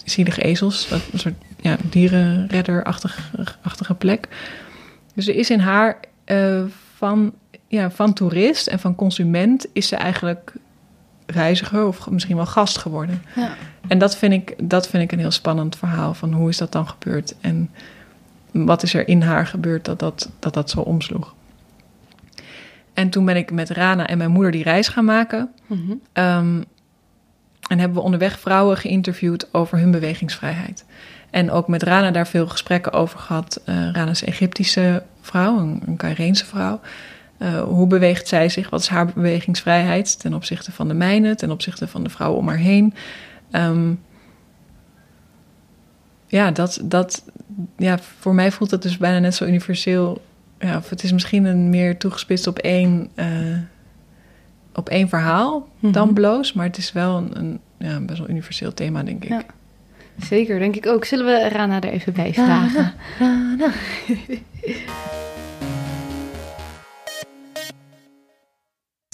[0.05, 0.89] zielige ezels.
[0.89, 1.35] dat- soort
[1.67, 4.29] ja, dierenredder-achtige plek.
[5.15, 6.63] Dus er is in haar eh,
[6.97, 7.35] van,
[7.69, 10.53] ja, van toerist en van consument is ze eigenlijk
[11.27, 13.23] reiziger of misschien wel gast geworden.
[13.35, 13.55] ja.
[13.89, 16.73] En dat vind, ik, dat vind ik een heel spannend verhaal van hoe is dat
[16.73, 17.71] dan gebeurd en
[18.53, 21.35] wat is er in haar gebeurd dat dat, dat, dat zo omsloeg.
[22.95, 25.51] En toen ben ik met Rana en mijn moeder die reis gaan maken.
[25.67, 25.93] Mhm.
[26.13, 26.63] Ehm,
[27.69, 30.85] en hebben we onderweg vrouwen geïnterviewd over hun bewegingsvrijheid.
[31.37, 33.61] En ook met Rana daar veel gesprekken over gehad.
[33.65, 36.81] Eh Rana is een Egyptische vrouw, een, een vrouw.
[37.39, 38.71] Eh, hoe beweegt zij zich?
[38.71, 42.49] Wat is haar bewegingsvrijheid ten opzichte van de mijne, ten opzichte van de vrouwen om
[42.49, 42.95] haar heen?
[43.51, 43.93] Ehm,
[46.27, 47.25] ja, dat, dat,
[47.77, 50.23] ja, voor mij voelt het dus bijna net zo universeel.
[50.59, 53.29] Ja, of het is misschien een meer toegespitst op één, eh,
[54.75, 56.15] op één verhaal dan Mhm.
[56.15, 56.53] bloos.
[56.53, 59.29] Maar het is wel een, een ja, best wel universeel thema, denk ik.
[59.31, 59.43] Ja.
[60.19, 61.05] Zeker, denk ik ook.
[61.05, 62.95] Zullen we Rana er even bij vragen?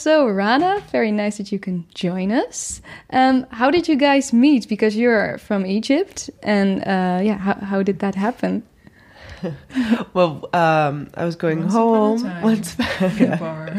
[0.02, 2.80] So, Rana, very nice that you can join us.
[3.12, 4.66] Um, how did you guys meet?
[4.66, 8.64] Because you're from Egypt, and uh, yeah, how, how did that happen?
[10.14, 12.22] Well, um, I was going Once upon a home.
[12.22, 12.42] time.
[12.42, 12.74] Once,
[13.38, 13.76] bar.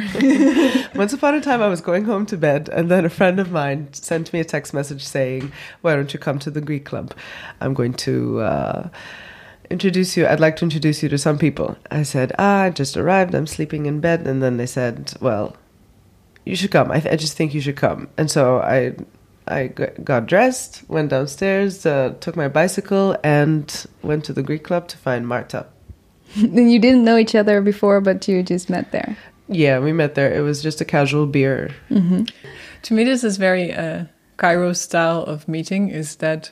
[0.95, 3.51] once upon a time, I was going home to bed, and then a friend of
[3.51, 5.51] mine sent me a text message saying,
[5.81, 7.13] "Why don't you come to the Greek club?
[7.61, 8.89] I'm going to." Uh,
[9.69, 10.27] Introduce you.
[10.27, 11.77] I'd like to introduce you to some people.
[11.89, 13.33] I said, ah, I just arrived.
[13.33, 14.27] I'm sleeping in bed.
[14.27, 15.55] And then they said, well,
[16.45, 16.91] you should come.
[16.91, 18.09] I, I just think you should come.
[18.17, 18.93] And so I,
[19.47, 24.63] I g- got dressed, went downstairs, uh, took my bicycle, and went to the Greek
[24.63, 25.65] club to find Marta.
[26.37, 29.17] then you didn't know each other before, but you just met there.
[29.49, 30.33] Yeah, we met there.
[30.33, 31.71] It was just a casual beer.
[31.89, 32.23] hmm
[32.83, 34.05] To me, this is very uh,
[34.37, 35.89] Cairo style of meeting.
[35.89, 36.51] Is that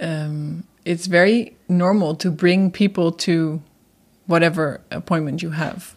[0.00, 3.62] um, it's very normal to bring people to
[4.26, 5.94] whatever appointment you have.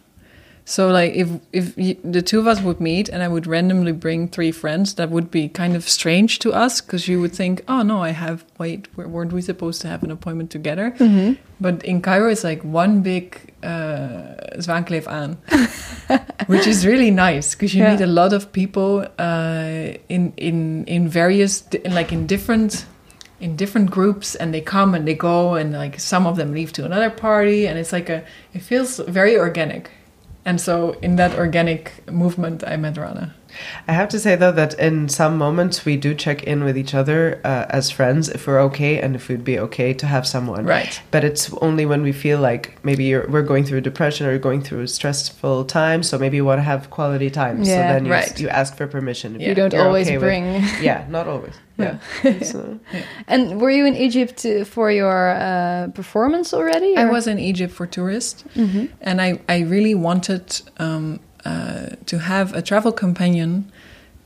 [0.70, 1.66] So like if if
[2.04, 5.30] the two of us would meet and I would randomly bring three friends, that would
[5.30, 8.86] be kind of strange to us because you would think, oh no, I have wait,
[8.96, 10.92] weren't we supposed to have an appointment together?
[11.60, 13.26] But in Cairo, it's like one big
[13.62, 15.38] uh, zwaankleef aan,
[16.48, 17.92] which is really nice because you Yeah.
[17.96, 21.64] meet a lot of people uh, in in in various
[21.98, 22.84] like in different
[23.40, 26.72] in different groups and they come and they go and like some of them leave
[26.72, 28.20] to another party and it's like a
[28.54, 29.90] it feels very organic
[30.48, 33.34] and so in that organic movement i met rana
[33.88, 36.94] I have to say though that in some moments we do check in with each
[36.94, 40.64] other uh, as friends if we're okay and if we'd be okay to have someone.
[40.66, 41.00] Right.
[41.10, 44.38] But it's only when we feel like maybe you're, we're going through depression or you're
[44.50, 47.64] going through a stressful time, so maybe you want to have quality time.
[47.64, 48.38] so Yeah, then you, right.
[48.40, 49.36] you ask for permission.
[49.36, 50.44] if You You don't always okay with- bring.
[50.82, 51.54] yeah, not always.
[51.78, 51.98] Yeah.
[52.42, 52.80] so,
[53.28, 56.96] And were you in Egypt uh, for your uh, performance already?
[56.96, 58.88] i was in egypt for tourist Mhm.
[59.00, 60.42] and i i really wanted
[60.78, 63.70] um, uh, to have a travel companion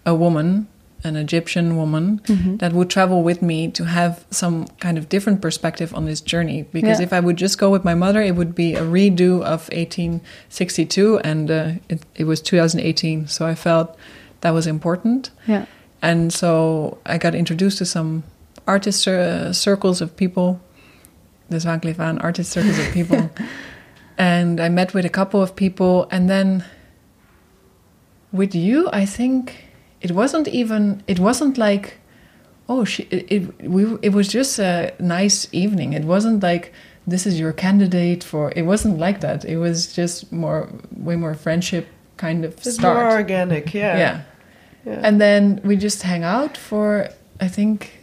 [0.07, 0.67] a woman
[1.05, 2.59] an egyptian woman Mhm.
[2.61, 6.65] that would travel with me to have some kind of different perspective on this journey.
[6.73, 7.07] Because Yeah.
[7.07, 11.19] if I would just go with my mother, it would be a redo of 1862,
[11.25, 13.27] and uh, it, it was 2018.
[13.27, 13.97] So I felt
[14.43, 15.31] that was important.
[15.49, 15.65] Yeah.
[16.01, 18.23] And so I got introduced to some
[18.67, 20.61] artist uh, circles of people,
[21.51, 23.31] the Zwanklevan artist circles of people.
[24.19, 26.65] and I met with a couple of people, and then
[28.33, 29.67] with you, I think
[30.01, 31.99] it wasn't even, it wasn't like,
[32.69, 35.93] oh, she, it, it, we, it was just a nice evening.
[35.93, 36.73] It wasn't like,
[37.07, 39.45] this is your candidate for, it wasn't like that.
[39.45, 42.97] It was just more, way more friendship kind of it's start.
[42.97, 43.75] more organic.
[43.75, 43.99] Yeah.
[43.99, 44.23] yeah.
[44.85, 45.01] Yeah.
[45.03, 47.09] And then we just hang out for
[47.41, 47.99] I think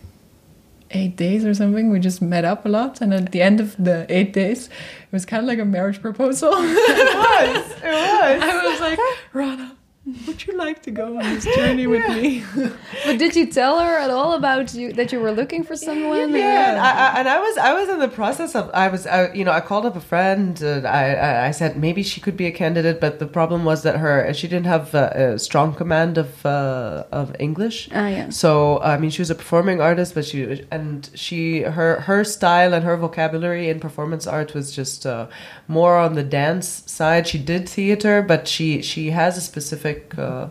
[0.91, 1.89] eight days or something.
[1.89, 5.11] We just met up a lot, and at the end of the eight days, it
[5.11, 6.51] was kind of like a marriage proposal.
[6.53, 7.71] it was.
[7.71, 8.43] It was.
[8.43, 8.99] I was like,
[9.34, 9.75] Rana,
[10.26, 12.43] would you like to go on this journey with me?
[13.05, 16.34] But did you tell her at all about you that you were looking for someone?
[16.36, 19.07] Yeah, and I, I, and I was I was in the process of I was
[19.07, 22.20] I, you know I called up a friend and I, I I said maybe she
[22.22, 25.39] could be a candidate, but the problem was that her she didn't have uh, a
[25.39, 27.89] strong command of uh, of English.
[27.93, 28.30] Ah, yeah.
[28.30, 32.74] So I mean, she was a performing artist, but she and she her her style
[32.74, 35.28] and her vocabulary in performance art was just uh,
[35.68, 37.28] more on the dance side.
[37.28, 39.99] She did theater, but she she has a specific.
[40.18, 40.50] Uh,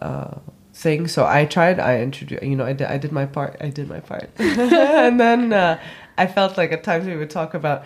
[0.00, 0.38] uh,
[0.74, 3.70] thing so i tried i introduced you know i did, I did my part i
[3.70, 5.80] did my part and then uh,
[6.18, 7.82] i felt like at times we would talk about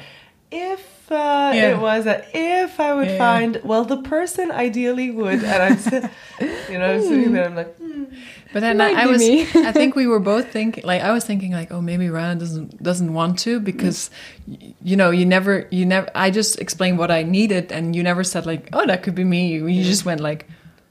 [0.50, 0.82] if
[1.12, 1.70] uh, Yeah.
[1.70, 3.18] it was a if i would Yeah.
[3.18, 6.10] find well the person ideally would and i'm sit-
[6.68, 8.04] you know I'm sitting there i'm like hmm.
[8.52, 9.22] But then I, I was.
[9.22, 12.82] I think we were both thinking, like I was thinking, like, oh, maybe Rana doesn't
[12.82, 14.10] doesn't want to because,
[14.48, 16.10] y- you know, you never, you never.
[16.16, 19.22] I just explained what I needed, and you never said like, oh, that could be
[19.22, 19.52] me.
[19.54, 20.48] You just went like,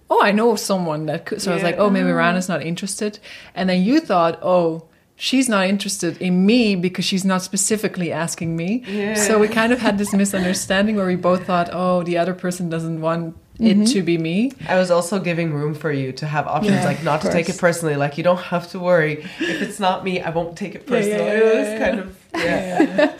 [0.10, 1.42] oh, I know someone that could.
[1.42, 3.20] So I was like, oh, maybe Rana's not interested,
[3.56, 4.86] and then you thought, oh.
[5.22, 8.86] She's not interested in me because she's not specifically asking me.
[8.88, 9.16] Yeah.
[9.16, 12.70] So we kind of had this misunderstanding where we both thought, oh, the other person
[12.70, 13.84] doesn't want it mm-hmm.
[13.84, 14.54] to be me.
[14.68, 17.50] I was also giving room for you to have options, Yeah, like not to take
[17.50, 17.98] it personally.
[17.98, 20.22] Like you don't have to worry if it's not me.
[20.22, 21.26] I won't take it Yeah, yeah, personally.
[21.26, 22.04] yeah, it was yeah, kind yeah.
[22.04, 23.16] of yeah.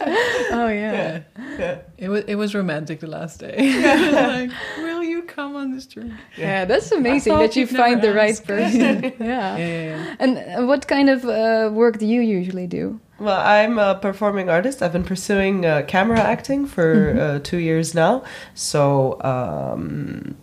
[0.52, 1.22] Oh yeah.
[1.58, 1.80] yeah.
[1.98, 3.58] It was it was romantic the last day.
[4.48, 4.52] like,
[5.36, 6.12] come on this trip?
[6.38, 9.04] Yeah, that's amazing that you find the right person.
[9.20, 9.58] Yeah, yeah.
[9.58, 10.16] yeah, yeah.
[10.20, 13.00] And uh, what kind of uh, work do you usually do?
[13.20, 14.82] Well, I'm a performing artist.
[14.82, 18.24] I've been pursuing uh, camera acting for uh, two years now.
[18.56, 20.36] So um,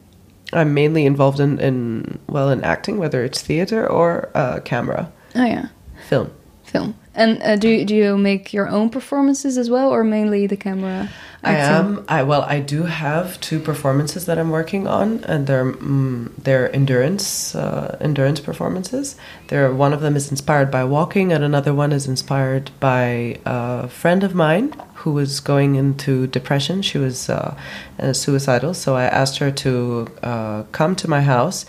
[0.52, 5.44] I'm mainly involved in, in well in acting, whether it's theater or uh, camera, Oh
[5.44, 5.68] yeah,
[6.08, 6.30] film.
[6.64, 6.94] film.
[7.16, 11.08] And uh, do do you make your own performances as well, or mainly the camera?
[11.42, 12.04] I am.
[12.08, 16.70] I well, I do have two performances that I'm working on, and they're mm, they're
[16.74, 19.16] endurance uh, endurance performances.
[19.48, 23.88] They're one of them is inspired by walking, and another one is inspired by a
[23.88, 26.82] friend of mine who was going into depression.
[26.82, 27.56] She was uh,
[27.98, 31.64] uh, suicidal, so I asked her to uh, come to my house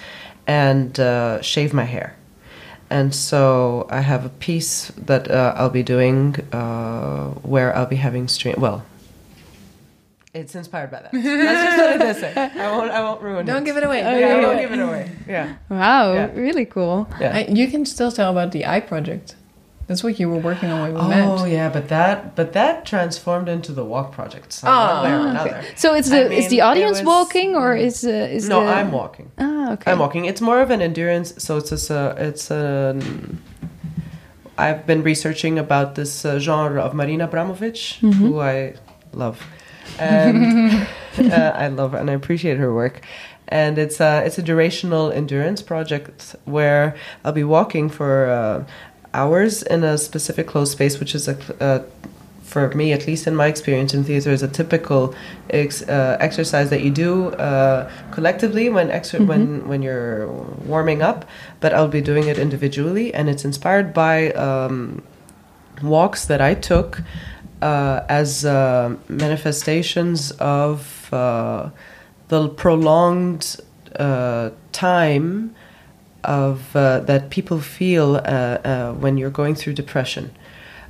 [0.45, 2.16] and uh, shave my hair.
[2.89, 7.97] And so I have a piece that uh, I'll be doing uh, where I'll be
[7.97, 8.55] having stream.
[8.57, 8.85] Well,
[10.33, 11.13] it's inspired by that.
[11.13, 12.33] Let's just let it this way.
[12.63, 12.91] I won't.
[12.91, 13.51] I won't ruin it.
[13.51, 13.99] Don't give it away.
[13.99, 14.31] Yeah, Okay.
[14.31, 15.11] I won't give it away.
[15.27, 15.55] Yeah.
[15.69, 16.31] Wow, Yeah.
[16.33, 17.09] really cool.
[17.19, 17.35] Yeah.
[17.35, 19.35] I, you can still tell about the eye project.
[19.88, 21.07] That's what you were working on when we oh
[21.43, 21.49] met.
[21.49, 24.51] yeah, but that but that transformed into the walk project.
[24.53, 25.49] So Oh, one way or another.
[25.57, 25.67] okay.
[25.75, 28.71] So it's I the is the audience was- walking or is uh, is No, the...
[28.73, 29.31] I'm walking.
[29.38, 29.91] Ah, okay.
[29.91, 30.25] I'm walking.
[30.25, 31.33] It's more of an endurance.
[31.38, 32.99] So it's just a it's a
[34.57, 38.73] I've been researching about this uh, genre of Marina Abramovic, who I
[39.13, 39.39] love,
[39.99, 40.88] and
[41.19, 43.01] uh, I love and I appreciate her work.
[43.49, 48.65] And it's a it's a durational endurance project where I'll be walking for uh,
[49.18, 51.84] hours in a specific closed space, which is a uh,
[52.47, 55.13] for me, at least in my experience in theater, is a typical
[55.49, 60.28] ex, uh, exercise that you do uh, collectively when exer- when when you're
[60.65, 61.26] warming up.
[61.59, 65.03] But I'll be doing it individually, and it's inspired by um,
[65.84, 67.01] walks that I took
[67.61, 71.70] uh, as uh, manifestations of uh,
[72.30, 73.57] the prolonged
[73.97, 75.53] uh, time
[76.28, 80.30] of uh, that people feel uh, uh, when you're going through depression.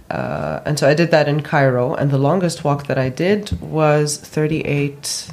[0.09, 3.51] Uh, and so I did that in Cairo, and the longest walk that I did
[3.61, 5.31] was 38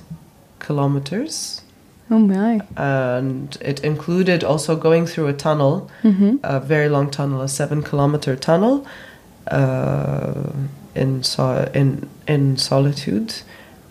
[0.59, 1.63] kilometers.
[2.11, 2.61] Oh my.
[2.77, 5.91] And it included also going through a tunnel,
[6.43, 8.85] a very long tunnel, a seven kilometer tunnel,
[9.49, 10.35] uh,
[10.95, 13.31] in so- in in solitude,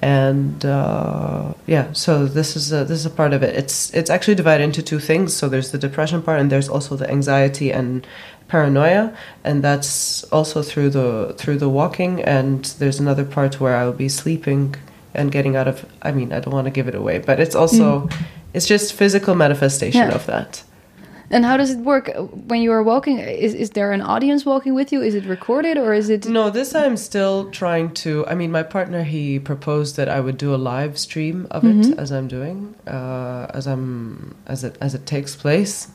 [0.04, 1.86] and uh, yeah.
[1.93, 3.56] So this is a, this is a part of it.
[3.56, 5.34] It's it's actually divided into two things.
[5.34, 8.06] So there's the depression part, and there's also the anxiety and
[8.47, 9.04] paranoia,
[9.43, 12.22] and that's also through the through the walking.
[12.38, 14.76] And there's another part where I'll be sleeping
[15.14, 15.86] and getting out of.
[16.01, 18.10] I mean, I don't want to give it away, but it's also
[18.54, 20.16] it's just physical manifestation Yeah.
[20.16, 20.64] of that.
[21.34, 22.11] And how does it work
[22.49, 23.17] when you are walking?
[23.19, 25.01] Is is there an audience walking with you?
[25.01, 26.27] Is it recorded or is it?
[26.27, 28.09] No, this I'm still trying to.
[28.31, 31.97] I mean, my partner he proposed that I would do a live stream of it
[31.97, 35.88] as I'm doing, uh, as I'm as it as it takes place.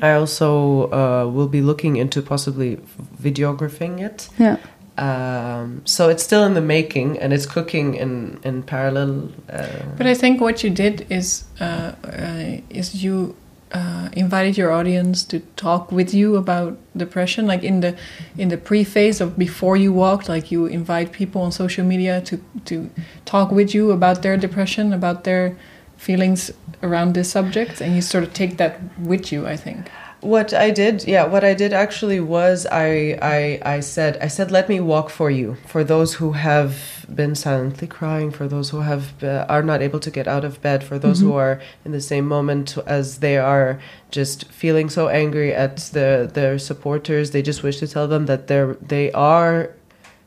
[0.00, 2.78] I also uh, will be looking into possibly
[3.22, 4.28] videographing it.
[4.38, 4.56] Yeah.
[4.98, 9.28] Um, so it's still in the making, and it's cooking in in parallel.
[9.48, 9.66] Uh,
[9.96, 13.34] But I think what you did is uh, uh, is you
[13.72, 17.96] uh, invited your audience to talk with you about depression, like in the
[18.36, 20.28] in the pre-phase of before you walked.
[20.28, 22.90] Like you invite people on social media to to
[23.24, 25.56] talk with you about their depression, about their
[25.96, 26.50] feelings
[26.82, 29.46] around this subject, and you sort of take that with you.
[29.46, 29.90] I think.
[30.22, 34.52] What I did, yeah, what I did actually was I, I, I said, I said,
[34.52, 38.80] let me walk for you, for those who have been silently crying, for those who
[38.82, 41.90] have uh, are not able to get out of bed, for those who are in
[41.90, 43.80] the same moment as they are
[44.12, 47.32] just feeling so angry at the their supporters.
[47.32, 49.74] They just wish to tell them that they're they are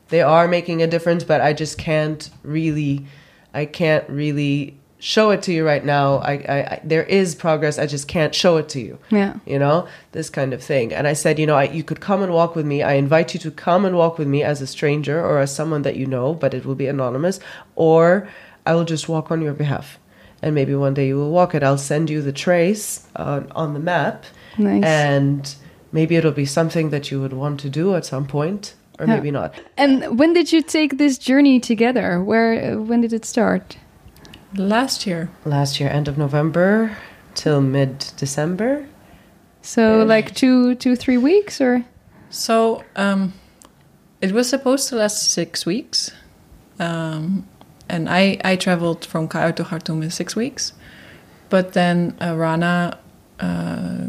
[0.08, 3.06] they are making a difference, but I just can't really,
[3.54, 4.76] I can't really
[5.14, 6.16] show it to you right now.
[6.30, 7.78] I, I, I there is progress.
[7.78, 9.32] I just can't show it to you Yeah.
[9.52, 9.76] you know
[10.16, 12.52] this kind of thing and i said you know I, you could come and walk
[12.58, 15.34] with me i invite you to come and walk with me as a stranger or
[15.44, 17.36] as someone that you know but it will be anonymous
[17.76, 18.04] or
[18.68, 19.86] i will just walk on your behalf
[20.42, 23.68] and maybe one day you will walk it i'll send you the trace uh, on
[23.74, 24.24] the map
[24.58, 24.84] Nice.
[24.84, 25.54] and
[25.92, 28.62] maybe it'll be something that you would want to do at some point
[28.98, 29.14] or Yeah.
[29.16, 32.08] maybe not And when did you take this journey together?
[32.30, 32.80] Where?
[32.88, 33.76] When did it start?
[34.56, 36.96] Last year, last year end of november
[37.34, 38.86] till mid december
[39.62, 40.04] So Yeah.
[40.04, 41.84] like two, two, three weeks, or
[42.30, 43.32] So um,
[44.20, 46.12] it was supposed to last six weeks,
[46.78, 47.46] um,
[47.88, 50.72] and I I traveled from Cairo to Khartoum in six weeks,
[51.50, 52.98] but then uh, Rana
[53.40, 54.06] uh,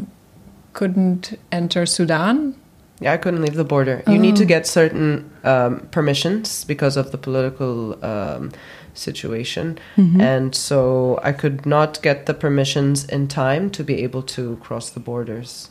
[0.72, 2.54] couldn't enter Sudan.
[3.00, 4.02] Yeah, I couldn't leave the border.
[4.06, 8.50] You need to get certain um, permissions because of the political um,
[8.98, 9.78] situation.
[9.96, 14.90] And so I could not get the permissions in time to be able to cross
[14.90, 15.70] the borders.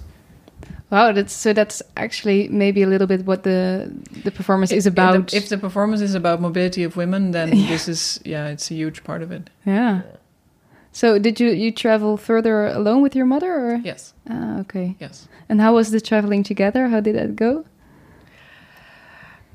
[0.90, 3.90] wow, that's so that's actually maybe a little bit what the
[4.24, 5.34] the performance is If- if the- about.
[5.34, 9.04] If the, performance is about mobility of women, then this is yeah, it's a huge
[9.04, 9.50] part of it.
[9.66, 10.02] yeah.
[10.92, 14.96] So did you you travel further alone with your mother, or Yes, ah, okay?
[15.00, 15.28] yes.
[15.50, 16.88] And how was the traveling together?
[16.90, 17.66] How did that go?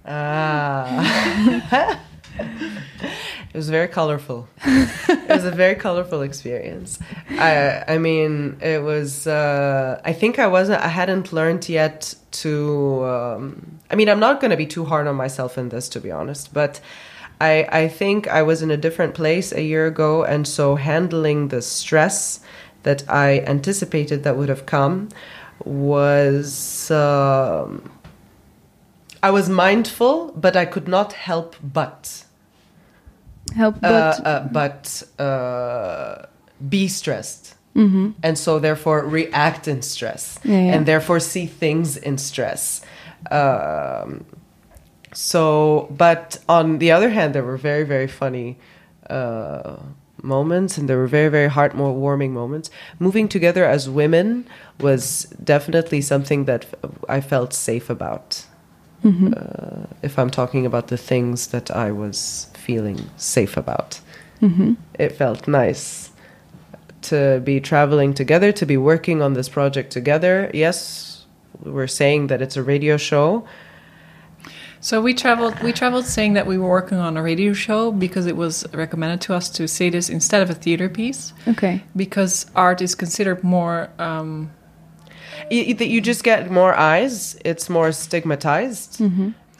[0.06, 1.98] Ah.
[3.52, 4.48] it was very colorful.
[4.64, 6.98] it was a very colorful experience.
[7.30, 13.04] I I mean, it was uh, I think I wasn't I hadn't learned yet to
[13.04, 16.00] um, I mean, I'm not going to be too hard on myself in this to
[16.00, 16.80] be honest, but
[17.40, 21.48] I I think I was in a different place a year ago and so handling
[21.48, 22.40] the stress
[22.84, 25.10] that I anticipated that would have come
[25.64, 27.90] was um,
[29.22, 32.24] I was mindful, but I could not help but
[33.54, 36.26] Help, uh, but uh, but uh,
[36.68, 40.74] be stressed, and so therefore react in stress, Yeah, yeah.
[40.74, 42.82] and therefore see things in stress.
[43.30, 44.24] Um,
[45.14, 48.58] so, but on the other hand, there were very very funny
[49.10, 49.76] uh,
[50.22, 52.70] moments, and there were very, very heartwarming moments.
[52.98, 54.46] Moving together as women
[54.80, 56.66] was definitely something that
[57.08, 58.44] I felt safe about.
[59.04, 64.00] Uh, if I'm talking about the things that I was feeling safe about,
[64.98, 66.10] it felt nice
[67.10, 70.50] to be traveling together, to be working on this project together.
[70.54, 71.26] Yes,
[71.64, 73.44] we're saying that it's a radio show.
[74.80, 75.54] So we traveled.
[75.62, 79.20] We traveled saying that we were working on a radio show because it was recommended
[79.26, 81.80] to us to say this instead of a theater piece Oké.
[81.94, 83.88] because art is considered more.
[83.98, 84.50] Um,
[85.50, 87.36] Y- that you just get more eyes.
[87.44, 89.00] It's more stigmatized.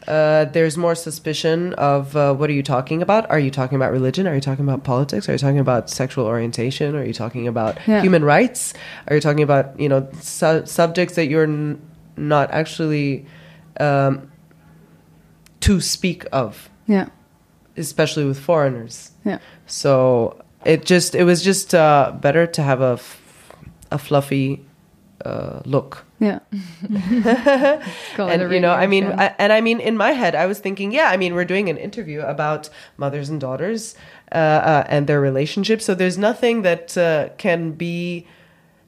[0.07, 3.29] Uh, there's more suspicion of uh, what are you talking about?
[3.29, 4.27] Are you talking about religion?
[4.27, 5.29] Are you talking about politics?
[5.29, 6.95] Are you talking about sexual orientation?
[6.95, 8.01] Are you talking about Yeah.
[8.01, 8.73] human rights?
[9.07, 11.79] Are you talking about you know su- subjects that you're n-
[12.17, 13.25] not actually
[13.79, 14.29] um,
[15.61, 17.05] to speak of, Ja.
[17.77, 19.11] especially with foreigners?
[19.25, 19.37] Ja.
[19.67, 20.35] So
[20.65, 23.21] it just it was just uh, better to have a f-
[23.91, 24.65] a fluffy
[25.25, 26.05] uh, look.
[26.19, 26.39] Ja.
[28.15, 29.05] Call it a and you know i mean.
[29.05, 31.69] I, and i mean in my head i was thinking yeah i mean we're doing
[31.69, 33.95] an interview about mothers and daughters
[34.31, 38.25] uh, uh, and their relationships so there's nothing that uh, can be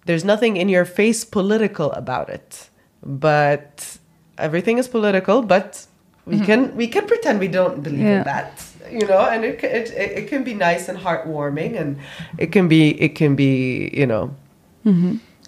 [0.06, 2.70] there's nothing in your face political about it
[3.04, 3.98] but
[4.38, 5.88] everything is political but
[6.26, 8.18] we can we can pretend we don't believe Yeah.
[8.20, 11.98] in that you know and it, it it it can be nice and heartwarming and
[12.38, 14.30] it can be it can be you know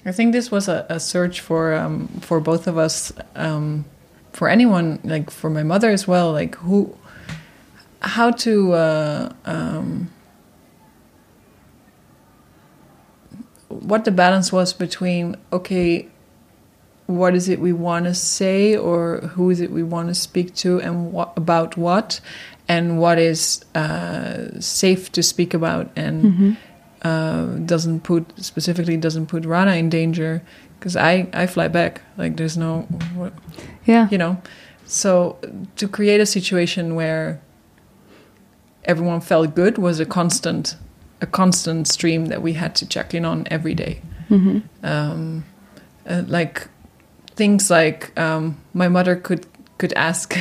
[0.07, 3.83] I think this was a, a search for um, for both of us, um,
[4.31, 6.97] for anyone, like for my mother as well, like who,
[8.01, 8.73] how to.
[8.73, 10.09] Uh, um,
[13.67, 16.07] what the balance was between okay
[17.05, 20.53] what is it we want to say or who is it we want to speak
[20.55, 22.19] to and what about what
[22.67, 26.57] and what is uh, safe to speak about and
[27.03, 30.41] uh, doesn't put specifically doesn't put Rana in danger
[30.79, 32.01] because I I fly back.
[32.17, 32.87] Like there's no
[33.85, 34.07] yeah.
[34.09, 34.41] you know?
[34.85, 35.37] So
[35.75, 37.41] to create a situation where
[38.85, 40.75] everyone felt good was a constant
[41.21, 44.01] a constant stream that we had to check in on every day.
[44.29, 44.63] Mhm.
[44.83, 45.45] um,
[46.05, 46.67] uh, like
[47.35, 49.45] things like um, my mother could
[49.77, 50.37] could ask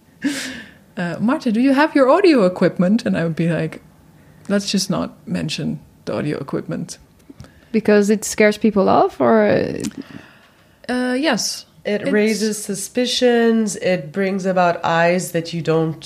[0.96, 3.06] uh, Marta do you have your audio equipment?
[3.06, 3.82] And I would be like
[4.50, 6.98] let's just not mention the audio equipment
[7.72, 9.36] Because it scares people off or...
[10.88, 13.76] uh, yes It It's- raises suspicions.
[13.76, 16.04] It brings about eyes that you don't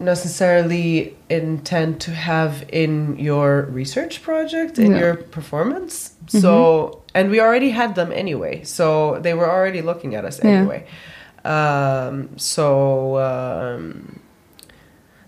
[0.00, 2.52] necessarily intend to have
[2.84, 3.48] in your
[3.80, 4.98] research project, in Yeah.
[5.02, 6.12] your performance.
[6.28, 8.54] So, and we already had them anyway.
[8.64, 10.50] So they were already looking at us Yeah.
[10.50, 10.80] anyway.
[11.44, 12.66] Um, so,
[13.30, 14.20] um,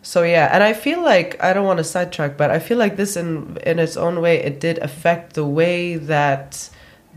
[0.03, 2.97] so yeah, and I feel like I don't want to sidetrack, but I feel like
[2.97, 6.71] this in in its own way it did affect the way that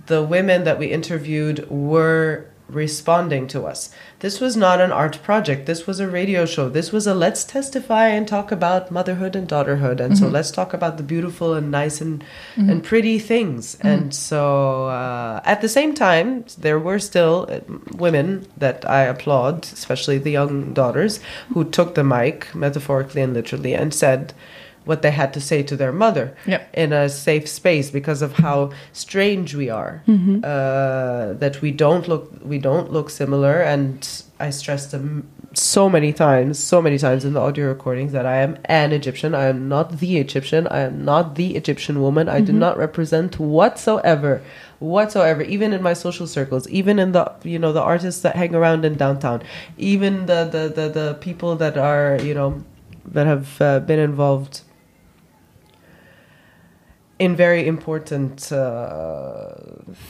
[0.08, 3.90] the women that we interviewed were responding to us.
[4.20, 5.66] This was not an art project.
[5.66, 6.70] This was a radio show.
[6.70, 10.00] This was a let's testify and talk about motherhood and daughterhood.
[10.00, 12.24] And so let's talk about the beautiful and nice and
[12.56, 13.78] and pretty things.
[13.82, 17.60] And so uh, at the same time, there were still uh,
[17.96, 21.20] women that I applaud, especially the young daughters,
[21.54, 24.34] who took the mic metaphorically and literally and said
[24.86, 26.62] what they had to say to their mother Yeah.
[26.74, 30.04] in a safe space because of how strange we are.
[30.08, 33.56] Uh, that we don't look we don't look similar.
[33.62, 34.08] And
[34.40, 35.08] i stressed them
[35.54, 39.32] so many times so many times in the audio recordings that i am an egyptian.
[39.36, 40.68] I am not the egyptian.
[40.68, 42.28] I am not the egyptian woman.
[42.28, 44.42] I do not represent whatsoever
[44.80, 48.54] whatsoever even in my social circles even in the you know the artists that hang
[48.56, 49.42] around in downtown
[49.78, 52.50] even the the the, the people that are you know
[53.16, 54.62] that have uh, been involved
[57.24, 59.56] in very important uh,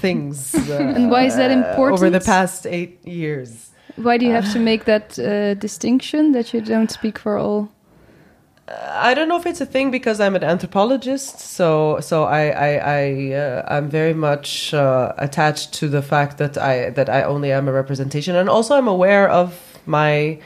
[0.01, 0.55] things.
[0.55, 1.99] Uh, And why is that important?
[1.99, 3.49] Over the past eight years.
[3.95, 7.69] Why do you have to make that uh, distinction that you don't speak for all?
[9.07, 12.71] I don't know if it's a thing because I'm an anthropologist, so so I I,
[12.99, 13.01] I
[13.43, 17.67] uh, I'm very much uh, attached to the fact that I that I only am
[17.67, 19.49] a representation, and also I'm aware of
[19.85, 20.39] my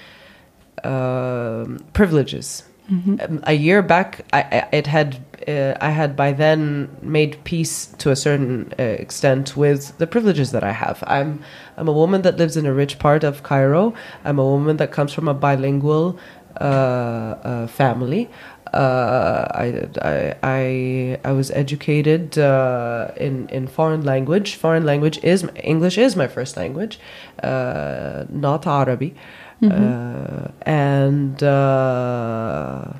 [0.83, 2.63] um privileges.
[2.89, 7.87] Um, a year back, I, I it had uh, I had by then made peace
[7.99, 11.03] to a certain uh, extent with the privileges that I have.
[11.07, 11.41] I'm
[11.77, 13.93] I'm a woman that lives in a rich part of Cairo.
[14.25, 16.19] I'm a woman that comes from a bilingual
[16.59, 18.29] uh, uh, family.
[18.73, 24.55] Uh, I, I I I was educated uh, in in foreign language.
[24.55, 26.99] Foreign language is English is my first language,
[27.41, 29.15] uh, not Arabic.
[29.59, 32.93] Uh, and uh,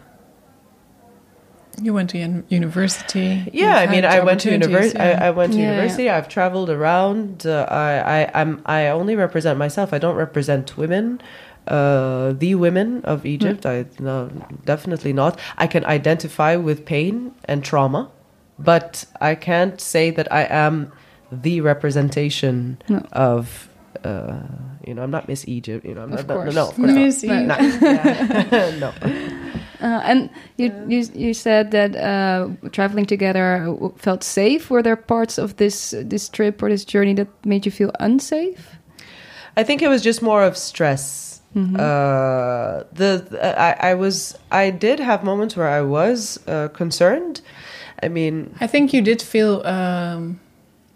[1.81, 3.47] You went to un- university.
[3.53, 4.97] Yeah, I mean, I went to university.
[4.97, 5.19] yeah.
[5.21, 5.71] I, I went to Yeah, yeah.
[5.75, 6.09] university.
[6.09, 7.45] I've traveled around.
[7.45, 9.93] Uh, I, I, I'm, I only represent myself.
[9.93, 11.21] I don't represent women,
[11.67, 13.65] uh, the women of Egypt.
[13.65, 14.29] I no,
[14.65, 15.39] definitely not.
[15.57, 18.09] I can identify with pain and trauma,
[18.57, 20.91] but I can't say that I am
[21.31, 23.05] the representation No.
[23.11, 23.69] of.
[24.03, 24.37] Uh,
[24.87, 25.85] you know, I'm not Miss Egypt.
[25.85, 26.55] You know, I'm Of not, course.
[26.55, 27.61] No, no, of course Miss not.
[27.61, 27.81] Egypt.
[27.81, 27.87] No,
[28.57, 28.79] yeah.
[28.79, 28.93] no.
[29.79, 33.67] Uh, and you, you you said that uh, traveling together
[33.97, 34.71] felt safe.
[34.71, 38.77] Were there parts of this this trip or this journey that made you feel unsafe?
[39.55, 41.25] I think it was just more of stress.
[41.57, 47.41] Uh, the, the- I, I was I did have moments where I was uh, concerned.
[48.03, 50.39] I mean, I think you did feel um,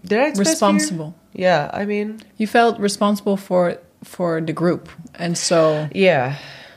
[0.05, 0.51] did I express fear?
[0.53, 1.13] responsible.
[1.33, 4.89] Yeah, I mean, You felt responsible for for the group,
[5.19, 6.35] and so yeah,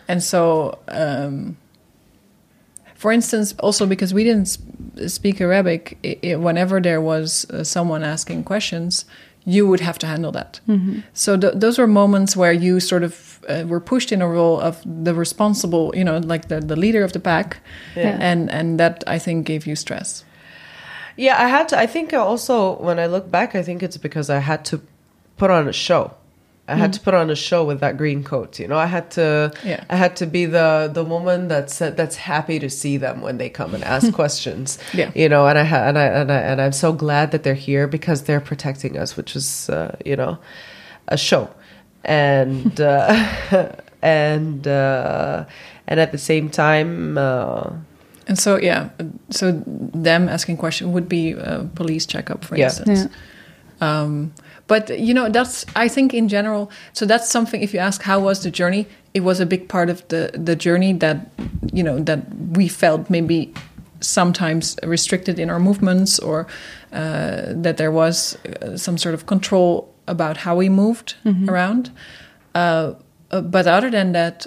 [0.08, 0.78] and so.
[0.88, 1.56] Um,
[2.94, 4.56] for instance, also because we didn't
[5.10, 9.04] speak Arabic, i i whenever there was uh, someone asking questions,
[9.44, 10.60] you would have to handle that.
[11.12, 14.58] So th- those were moments where you sort of uh, were pushed in a role
[14.60, 17.58] of the responsible, you know, like the, the leader of the pack,
[17.96, 18.16] Yeah.
[18.32, 20.24] and and that I think gave you stress.
[21.16, 21.42] Yeah.
[21.42, 21.78] I had to.
[21.78, 24.80] I think also when I look back, I think it's because I had to
[25.36, 26.14] put on a show.
[26.66, 28.58] I had to put on a show with that green coat.
[28.58, 29.52] You know, I had to.
[29.62, 29.84] Yeah.
[29.90, 33.50] I had to be the the woman that's that's happy to see them when they
[33.50, 34.78] come and ask questions.
[34.94, 35.10] Yeah.
[35.14, 37.54] You know, and I ha- and I and I and I'm so glad that they're
[37.54, 40.38] here because they're protecting us, which is uh, you know,
[41.08, 41.50] a show,
[42.02, 45.44] and uh, and uh,
[45.86, 47.18] and at the same time.
[48.26, 48.88] And so yeah,
[49.30, 49.52] so
[49.94, 52.66] them asking question would be a police checkup, for Yeah.
[52.66, 53.08] instance.
[53.80, 54.32] Um,
[54.66, 56.70] but you know, that's I think in general.
[56.92, 57.62] So that's something.
[57.62, 60.56] If you ask how was the journey, it was a big part of the the
[60.56, 61.16] journey that
[61.72, 62.20] you know that
[62.56, 63.52] we felt maybe
[64.00, 66.46] sometimes restricted in our movements or
[66.92, 71.14] uh, that there was uh, some sort of control about how we moved
[71.48, 71.90] around.
[72.54, 72.92] Uh,
[73.30, 74.46] uh, but other than that,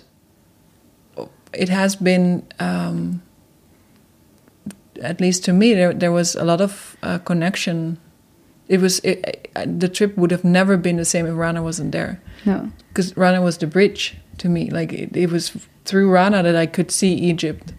[1.53, 2.41] it has been.
[2.59, 3.21] Um,
[5.02, 7.98] at least to me, there there was a lot of uh, connection.
[8.68, 11.91] It was it, uh, the trip would have never been the same if Rana wasn't
[11.91, 12.70] there, No.
[12.89, 14.70] because Rana was the bridge to me.
[14.70, 15.52] Like it, it was
[15.86, 17.74] through Rana that I could see Egypt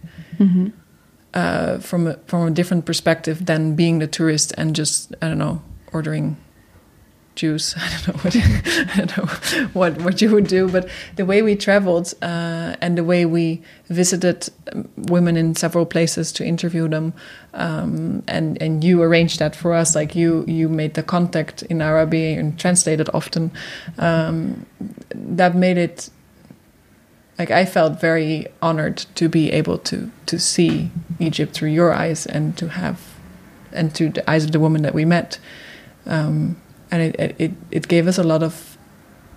[1.33, 5.37] uh, from a, from a different perspective than being the tourist and just I don't
[5.37, 5.61] know
[5.93, 6.37] ordering
[7.77, 8.35] I don't know what
[8.97, 12.97] I don't know what what you would do, but the way we traveled uh, and
[12.97, 17.13] the way we visited um, women in several places to interview them,
[17.53, 19.95] um, and and you arranged that for us.
[19.95, 23.51] Like you you made the contact in Arabic and translated often.
[23.97, 24.65] Um,
[25.13, 26.09] that made it.
[27.37, 32.25] Like I felt very honored to be able to to see Egypt through your eyes
[32.25, 32.99] and to have,
[33.71, 35.39] and to the eyes of the woman that we met.
[36.05, 36.57] Um,
[36.91, 38.77] and it, it it gave us a lot of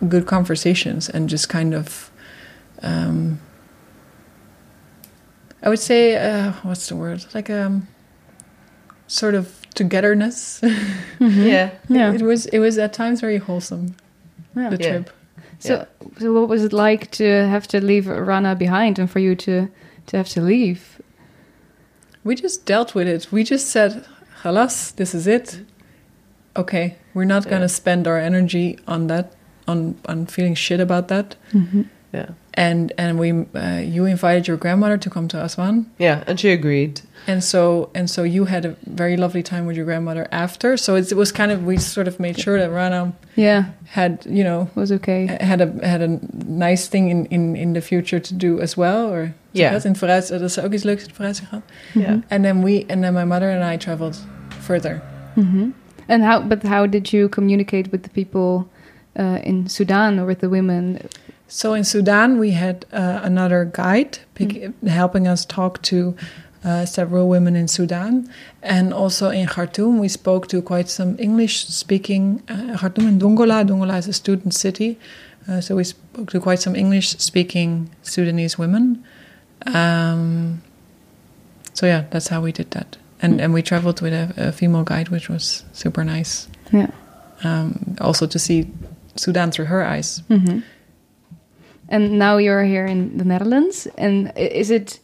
[0.09, 2.11] good conversations and just kind of
[2.83, 3.39] um,
[5.63, 7.87] I would say uh, what's the word like um
[9.07, 10.61] sort of togetherness
[11.21, 11.71] Yeah.
[11.89, 12.13] Yeah.
[12.15, 13.95] it was it was at times very wholesome
[14.57, 14.71] Yeah.
[14.71, 14.89] the Yeah.
[14.91, 15.11] trip
[15.59, 15.87] So,
[16.19, 19.69] so what was it like to have to leave Rana behind and for you to
[20.07, 20.81] to have to leave?
[22.25, 24.05] we just dealt with it we just said
[24.43, 25.61] halas this is it
[26.57, 29.27] okay we're not going to spend our energy on that
[29.67, 31.37] on on feeling shit about that
[32.15, 32.27] Yeah.
[32.55, 36.23] and and we uh, you invited your grandmother to come to Aswan Yeah.
[36.27, 37.01] And she agreed.
[37.27, 40.97] and so and so you had a very lovely time with your grandmother after so
[40.97, 44.43] it's, it was kind of we sort of made sure that Rana Yeah, had you
[44.45, 45.27] know was okay.
[45.41, 46.19] had a had a
[46.69, 49.71] nice thing in in in the future to do as well or Ja.
[49.71, 52.11] dat in het vooruit dat ze ook iets leuks in vooruit gehad Yeah.
[52.29, 54.17] and then we and then my mother and I traveled
[54.61, 55.01] further
[55.35, 55.71] hmm
[56.13, 56.41] And how?
[56.41, 58.69] But how did you communicate with the people
[59.19, 61.09] uh, in Sudan or with the women?
[61.49, 66.15] So in Sudan, we had uh, another guide pick, helping us talk to
[66.65, 68.29] uh, several women in Sudan,
[68.63, 72.43] and also in Khartoum, we spoke to quite some English-speaking.
[72.49, 73.65] Uh, Khartoum and Dongola.
[73.65, 74.99] Dongola is a student city,
[75.49, 79.03] uh, so we spoke to quite some English-speaking Sudanese women.
[79.67, 80.61] Um,
[81.75, 84.85] so yeah, that's how we did that, and and we traveled with a, a female
[84.85, 86.49] guide, which was super nice.
[86.73, 86.91] Yeah.
[87.45, 88.67] Um, also to see
[89.17, 90.23] Sudan through her eyes.
[90.29, 90.61] hmm
[91.89, 95.01] And now you're here in the Netherlands, and is it?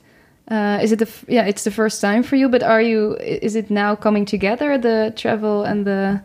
[0.50, 1.46] Uh, is it the f- yeah?
[1.48, 3.16] It's the first time for you, but are you?
[3.20, 6.20] Is it now coming together the travel and the,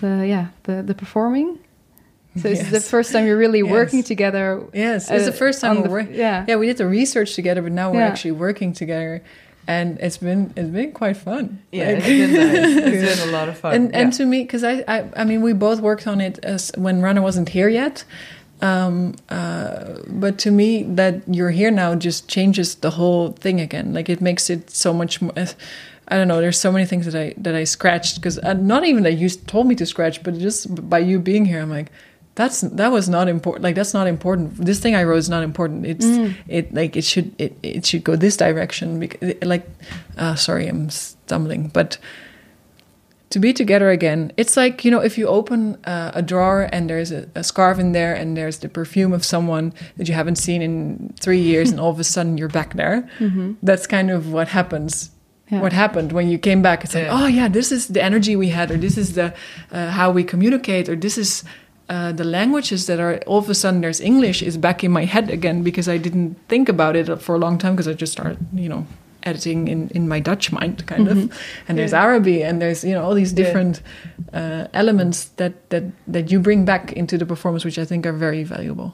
[0.00, 1.58] the yeah the the performing?
[2.42, 3.70] So is it the first time you're really Yes.
[3.70, 4.60] working together?
[4.74, 6.14] Yes, it's the uh, first time we're the- working.
[6.14, 6.44] Yeah.
[6.48, 8.08] Yeah, we did the research together, but now we're Yeah.
[8.10, 9.20] actually working together.
[9.66, 11.58] And it's been it's been quite fun.
[11.72, 12.94] Yeah, Like- it's been nice.
[12.94, 13.74] It's been a lot of fun.
[13.74, 16.72] and and to me because I, I i mean we both worked on it as
[16.76, 18.04] when runner wasn't here yet
[18.62, 23.94] um uh but to me that you're here now just changes the whole thing again
[23.94, 25.32] like it makes it so much more
[26.12, 26.40] I don't know.
[26.40, 29.28] There's so many things that I that I scratched because uh, not even that you
[29.28, 31.92] told me to scratch, but just by you being here, I'm like,
[32.40, 33.62] that's that was not important.
[33.66, 34.46] Like that's not important.
[34.68, 35.84] This thing I wrote is not important.
[35.92, 36.06] It's
[36.48, 38.98] it like it should it it should go this direction.
[39.00, 39.64] Because like,
[40.22, 41.98] uh, sorry, I'm stumbling, but
[43.30, 46.90] to be together again it's like you know if you open uh, a drawer and
[46.90, 50.34] there's a, a scarf in there and there's the perfume of someone that you haven't
[50.36, 53.08] seen in three years and all of a sudden you're back there
[53.62, 55.10] that's kind of what happens
[55.50, 55.62] Yeah.
[55.62, 57.22] what happened when you came back it's like Yeah.
[57.22, 59.26] oh yeah this is the energy we had or this is the
[59.70, 61.44] uh, how we communicate or this is
[61.90, 65.04] uh, the languages that are all of a sudden there's english is back in my
[65.14, 68.12] head again because i didn't think about it for a long time because i just
[68.12, 68.82] started you know
[69.22, 71.16] editing in, in my dutch mind kind of
[71.68, 73.42] and there's arabic and there's you know all these Yeah.
[73.44, 73.82] different
[74.32, 75.84] uh, elements that, that
[76.14, 78.90] that you bring back into the performance which i think are very valuable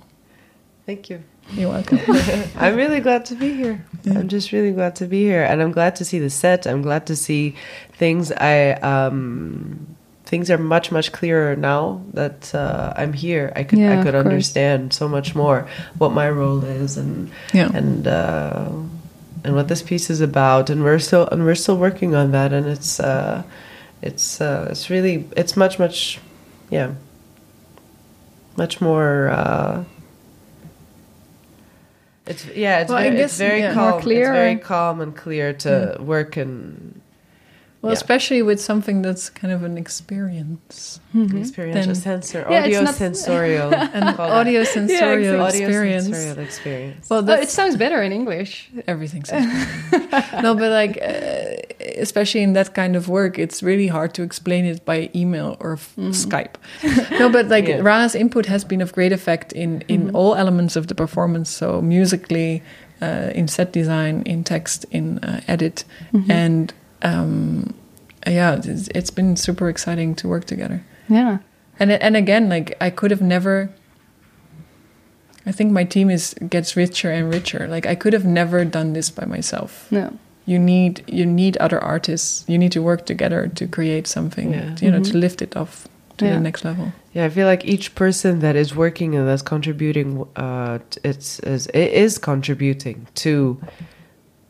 [0.87, 1.19] Thank you.
[1.59, 1.99] you're welcome
[2.65, 3.77] I'm really glad to be here.
[4.17, 6.67] I'm just really glad to be here, and I'm glad to see the set.
[6.67, 7.55] I'm glad to see
[8.03, 8.31] things.
[8.53, 9.97] I um,
[10.27, 13.53] things are much much clearer now that uh, I'm here.
[13.57, 15.67] I could Yeah, I could understand so much more
[15.99, 17.71] what my role is and Yeah.
[17.73, 18.69] and uh,
[19.45, 20.71] and what this piece is about.
[20.71, 22.53] And we're still and we're still working on that.
[22.53, 23.43] And it's uh,
[24.03, 26.19] it's uh, it's really it's much much
[26.71, 26.91] yeah
[28.57, 29.29] much more.
[29.31, 29.85] Uh,
[32.27, 33.75] it's yeah, it's Well, very, guess, it's very yeah.
[33.75, 33.99] calm.
[33.99, 37.01] It's very calm and clear to work and
[37.87, 38.03] well Yeah.
[38.03, 41.01] especially with something that's kind of an experience
[41.45, 43.69] experiential Then- sensor, Yeah, audio not- sensorial,
[43.99, 47.05] an audio sensorial audio experience sensorial experience.
[47.11, 48.51] well Oh, it sounds better in English.
[48.87, 49.47] everything sounds
[49.91, 50.43] better.
[50.43, 51.57] no but like uh,
[52.07, 55.73] especially in that kind of work it's really hard to explain it by email or
[55.75, 56.55] f- skype
[57.21, 57.81] no but like Yeah.
[57.91, 61.81] rana's input has been of great effect in in all elements of the performance so
[61.83, 62.63] musically
[63.07, 65.85] uh, in set design in text in uh, edit
[66.29, 66.73] and
[67.03, 67.75] um,
[68.27, 71.39] yeah it's, it's been super exciting to work together Yeah.
[71.79, 73.71] and and again like i could have never
[75.47, 78.93] i think my team is gets richer and richer like i could have never done
[78.93, 80.11] this by myself No.
[80.47, 84.77] you need you need other artists you need to work together to create something Yeah.
[84.81, 85.87] you know to lift it off
[86.17, 86.35] to Yeah.
[86.35, 90.25] the next level Yeah, I feel like each person that is working and that's contributing,
[90.37, 93.57] uh, it's is it is contributing to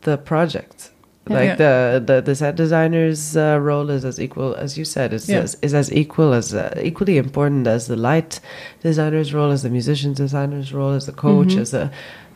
[0.03, 0.91] the project.
[1.29, 1.39] Yeah.
[1.39, 5.29] Like the, the the set designer's uh, role is as equal as you said is
[5.29, 5.41] Yeah.
[5.43, 8.41] as, is as equal as uh, equally important as the light
[8.83, 11.61] designer's role, as the musician designer's role, as the coach, Mhm.
[11.63, 11.91] as the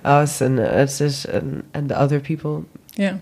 [0.04, 2.64] us, and uh, it's just and, and the other people.
[2.96, 3.18] yeah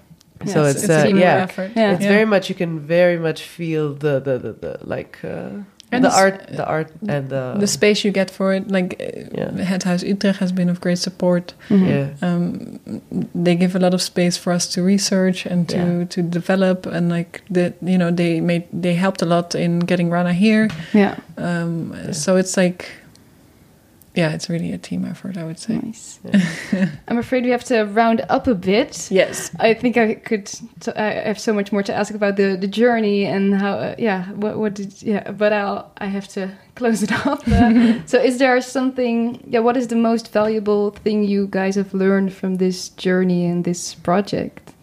[0.47, 1.93] so Yes, it's, it's a uh, team yeah, effort Yeah.
[1.95, 5.51] it's very much you can very much feel the the the, the like uh,
[5.91, 8.95] And the this- art the art and the, the space you get for it like
[9.01, 9.65] uh, Yeah.
[9.65, 12.79] het huis utrecht has been of great support yeah um,
[13.45, 16.05] they give a lot of space for us to research and to Yeah.
[16.09, 20.11] to develop and like the you know they made they helped a lot in getting
[20.13, 21.15] rana here Yeah.
[21.37, 22.85] um, so it's like
[24.19, 26.19] yeah it's really a team effort i would say Nice.
[27.09, 29.11] I'm afraid we have to round up a bit.
[29.11, 30.47] yes I think I could.
[30.83, 33.73] T- I have so much more to ask about the, the journey and how.
[33.79, 34.21] Uh, yeah.
[34.43, 34.91] What what did?
[35.03, 35.31] Yeah.
[35.43, 35.81] But I'll.
[35.99, 36.43] I have to
[36.79, 37.41] close it up.
[37.49, 39.41] Uh, so, is there something?
[39.53, 39.63] Yeah.
[39.67, 43.95] What is the most valuable thing you guys have learned from this journey and this
[43.95, 44.75] project?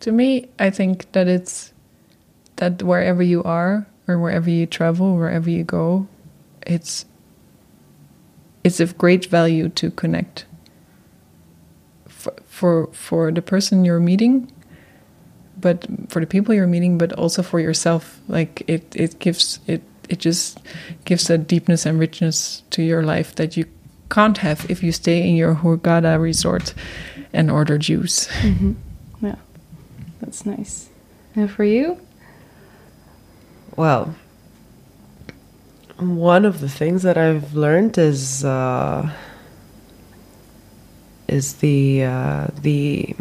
[0.00, 1.72] to me i think that it's
[2.56, 6.06] that wherever you are or wherever you travel wherever you go
[6.66, 7.04] it's
[8.64, 10.44] it's of great value to connect
[12.08, 14.50] for for, for the person you're meeting
[15.60, 19.82] but for the people you're meeting but also for yourself like it it gives it
[20.08, 20.60] it just
[21.04, 23.64] gives a deepness and richness to your life that you
[24.10, 26.72] can't have if you stay in your Hurghada resort
[27.32, 28.72] and order juice mm-hmm.
[29.20, 29.36] Yeah.
[30.20, 30.88] That's nice.
[31.34, 32.00] And for you?
[33.76, 34.14] Well,
[35.98, 39.10] one of the things that I've learned is uh,
[41.26, 43.16] is the uh, the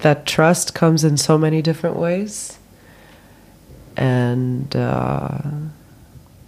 [0.00, 2.58] that trust comes in so many different ways,
[3.96, 5.40] and uh,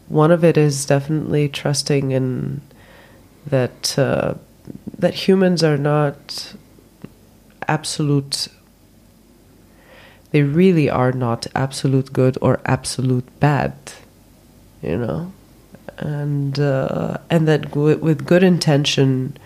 [0.09, 2.61] one of it is definitely trusting in
[3.47, 4.35] that uh,
[4.99, 6.55] that humans are not
[7.67, 8.49] absolute
[10.33, 13.75] they really are not absolute good or absolute bad
[14.83, 15.33] you know
[15.99, 19.37] and uh, and that g- with good intention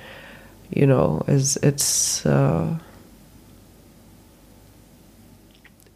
[0.70, 2.78] you know is it's uh,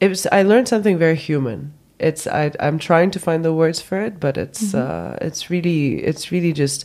[0.00, 1.72] it was I learned something very human.
[1.98, 6.04] It's I I'm trying to find the words for it, but it's uh, it's really
[6.04, 6.84] it's really just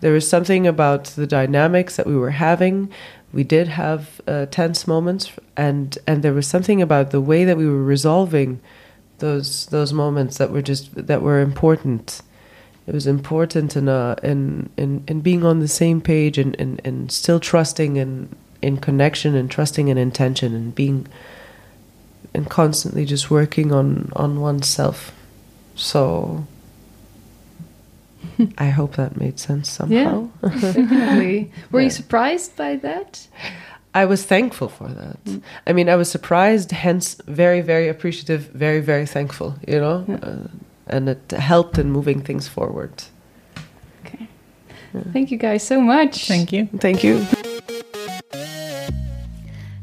[0.00, 2.90] there was something about the dynamics that we were having.
[3.32, 7.56] We did have uh, tense moments, and and there was something about the way that
[7.56, 8.60] we were resolving
[9.18, 12.22] those those moments that were just that were important.
[12.86, 16.80] It was important in uh, in, in in being on the same page and, and,
[16.84, 18.28] and still trusting in
[18.60, 21.06] in connection and trusting in intention and being
[22.34, 25.12] and constantly just working on on oneself.
[25.74, 26.46] So
[28.58, 30.28] I hope that made sense somehow.
[30.42, 31.52] Definitely.
[31.70, 33.26] Were you surprised by that?
[33.94, 35.16] I was thankful for that.
[35.66, 40.04] I mean, I was surprised, hence very, very appreciative, very, very thankful, you know?
[40.22, 40.48] Uh,
[40.86, 42.90] and it helped in moving things forward.
[44.04, 44.28] Okay.
[45.12, 46.26] Thank you guys so much.
[46.26, 46.68] Thank you.
[46.78, 47.20] Thank you.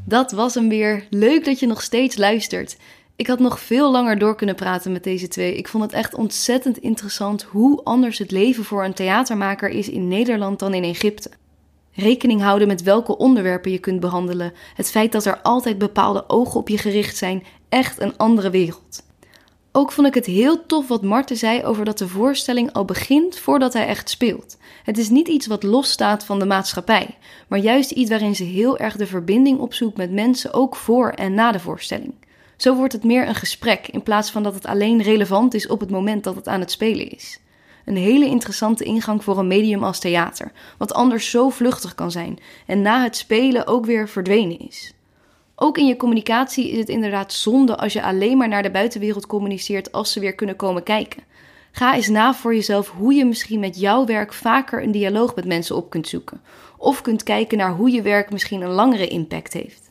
[0.06, 1.04] Dat was hem weer.
[1.10, 2.78] Leuk dat je nog steeds luistert.
[3.16, 5.56] Ik had nog veel langer door kunnen praten met deze twee.
[5.56, 10.08] Ik vond het echt ontzettend interessant hoe anders het leven voor een theatermaker is in
[10.08, 11.30] Nederland dan in Egypte.
[12.00, 16.60] Rekening houden met welke onderwerpen je kunt behandelen, het feit dat er altijd bepaalde ogen
[16.60, 19.04] op je gericht zijn, echt een andere wereld.
[19.72, 23.38] Ook vond ik het heel tof wat Marten zei over dat de voorstelling al begint
[23.38, 24.58] voordat hij echt speelt.
[24.84, 27.18] Het is niet iets wat losstaat van de maatschappij,
[27.48, 31.34] maar juist iets waarin ze heel erg de verbinding opzoekt met mensen ook voor en
[31.34, 32.14] na de voorstelling.
[32.58, 35.80] Zo wordt het meer een gesprek in plaats van dat het alleen relevant is op
[35.80, 37.40] het moment dat het aan het spelen is.
[37.86, 42.40] Een hele interessante ingang voor een medium als theater, wat anders zo vluchtig kan zijn
[42.66, 44.94] en na het spelen ook weer verdwenen is.
[45.56, 49.28] Ook in je communicatie is het inderdaad zonde als je alleen maar naar de buitenwereld
[49.28, 51.24] communiceert als ze weer kunnen komen kijken.
[51.72, 55.46] Ga eens na voor jezelf hoe je misschien met jouw werk vaker een dialoog met
[55.46, 56.42] mensen op kunt zoeken.
[56.78, 59.90] Of kunt kijken naar hoe je werk misschien een langere impact heeft.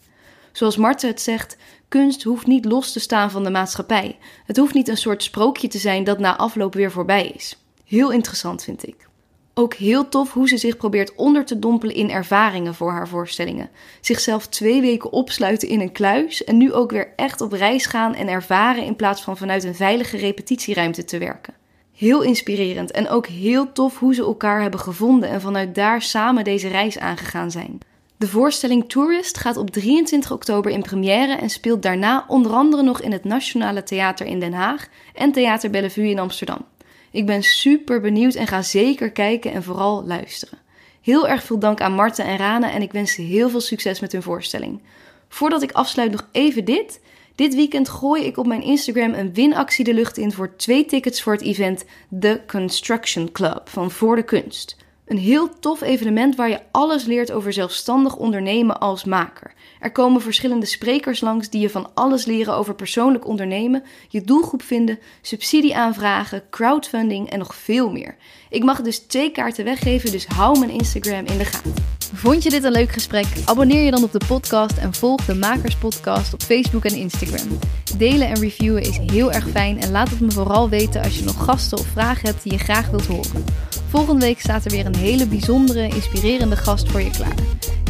[0.53, 1.57] Zoals Marten het zegt,
[1.89, 4.19] kunst hoeft niet los te staan van de maatschappij.
[4.45, 7.68] Het hoeft niet een soort sprookje te zijn dat na afloop weer voorbij is.
[7.89, 9.09] Heel interessant vind ik.
[9.55, 13.71] Ook heel tof hoe ze zich probeert onder te dompelen in ervaringen voor haar voorstellingen.
[14.01, 18.15] Zichzelf twee weken opsluiten in een kluis en nu ook weer echt op reis gaan
[18.15, 21.55] en ervaren in plaats van vanuit een veilige repetitieruimte te werken.
[21.93, 26.45] Heel inspirerend en ook heel tof hoe ze elkaar hebben gevonden en vanuit daar samen
[26.45, 27.79] deze reis aangegaan zijn.
[28.17, 33.01] De voorstelling Tourist gaat op 23 oktober in première en speelt daarna onder andere nog
[33.01, 36.65] in het Nationale Theater in Den Haag en Theater Bellevue in Amsterdam.
[37.11, 40.59] Ik ben super benieuwd en ga zeker kijken en vooral luisteren.
[41.01, 44.01] Heel erg veel dank aan Marten en Rana en ik wens ze heel veel succes
[44.01, 44.81] met hun voorstelling.
[45.29, 47.01] Voordat ik afsluit nog even dit.
[47.35, 51.23] Dit weekend gooi ik op mijn Instagram een winactie de lucht in voor twee tickets
[51.23, 51.85] voor het event
[52.21, 54.77] The Construction Club van Voor de Kunst.
[55.09, 59.53] Een heel tof evenement waar je alles leert over zelfstandig ondernemen als maker.
[59.81, 64.63] Er komen verschillende sprekers langs die je van alles leren over persoonlijk ondernemen, je doelgroep
[64.63, 68.17] vinden, subsidie aanvragen, crowdfunding en nog veel meer.
[68.51, 71.75] Ik mag dus twee kaarten weggeven, dus hou mijn Instagram in de gaten.
[72.15, 73.27] Vond je dit een leuk gesprek?
[73.45, 77.59] Abonneer je dan op de podcast en volg de Makers Podcast op Facebook en Instagram.
[77.97, 81.25] Delen en reviewen is heel erg fijn en laat het me vooral weten als je
[81.25, 83.45] nog gasten of vragen hebt die je graag wilt horen.
[83.89, 87.35] Volgende week staat er weer een hele bijzondere, inspirerende gast voor je klaar.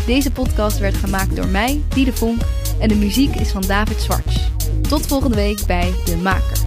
[0.07, 2.41] Deze podcast werd gemaakt door mij, Diede Vonk,
[2.81, 4.51] en de muziek is van David Zwarts.
[4.89, 6.63] Tot volgende week bij De Makers.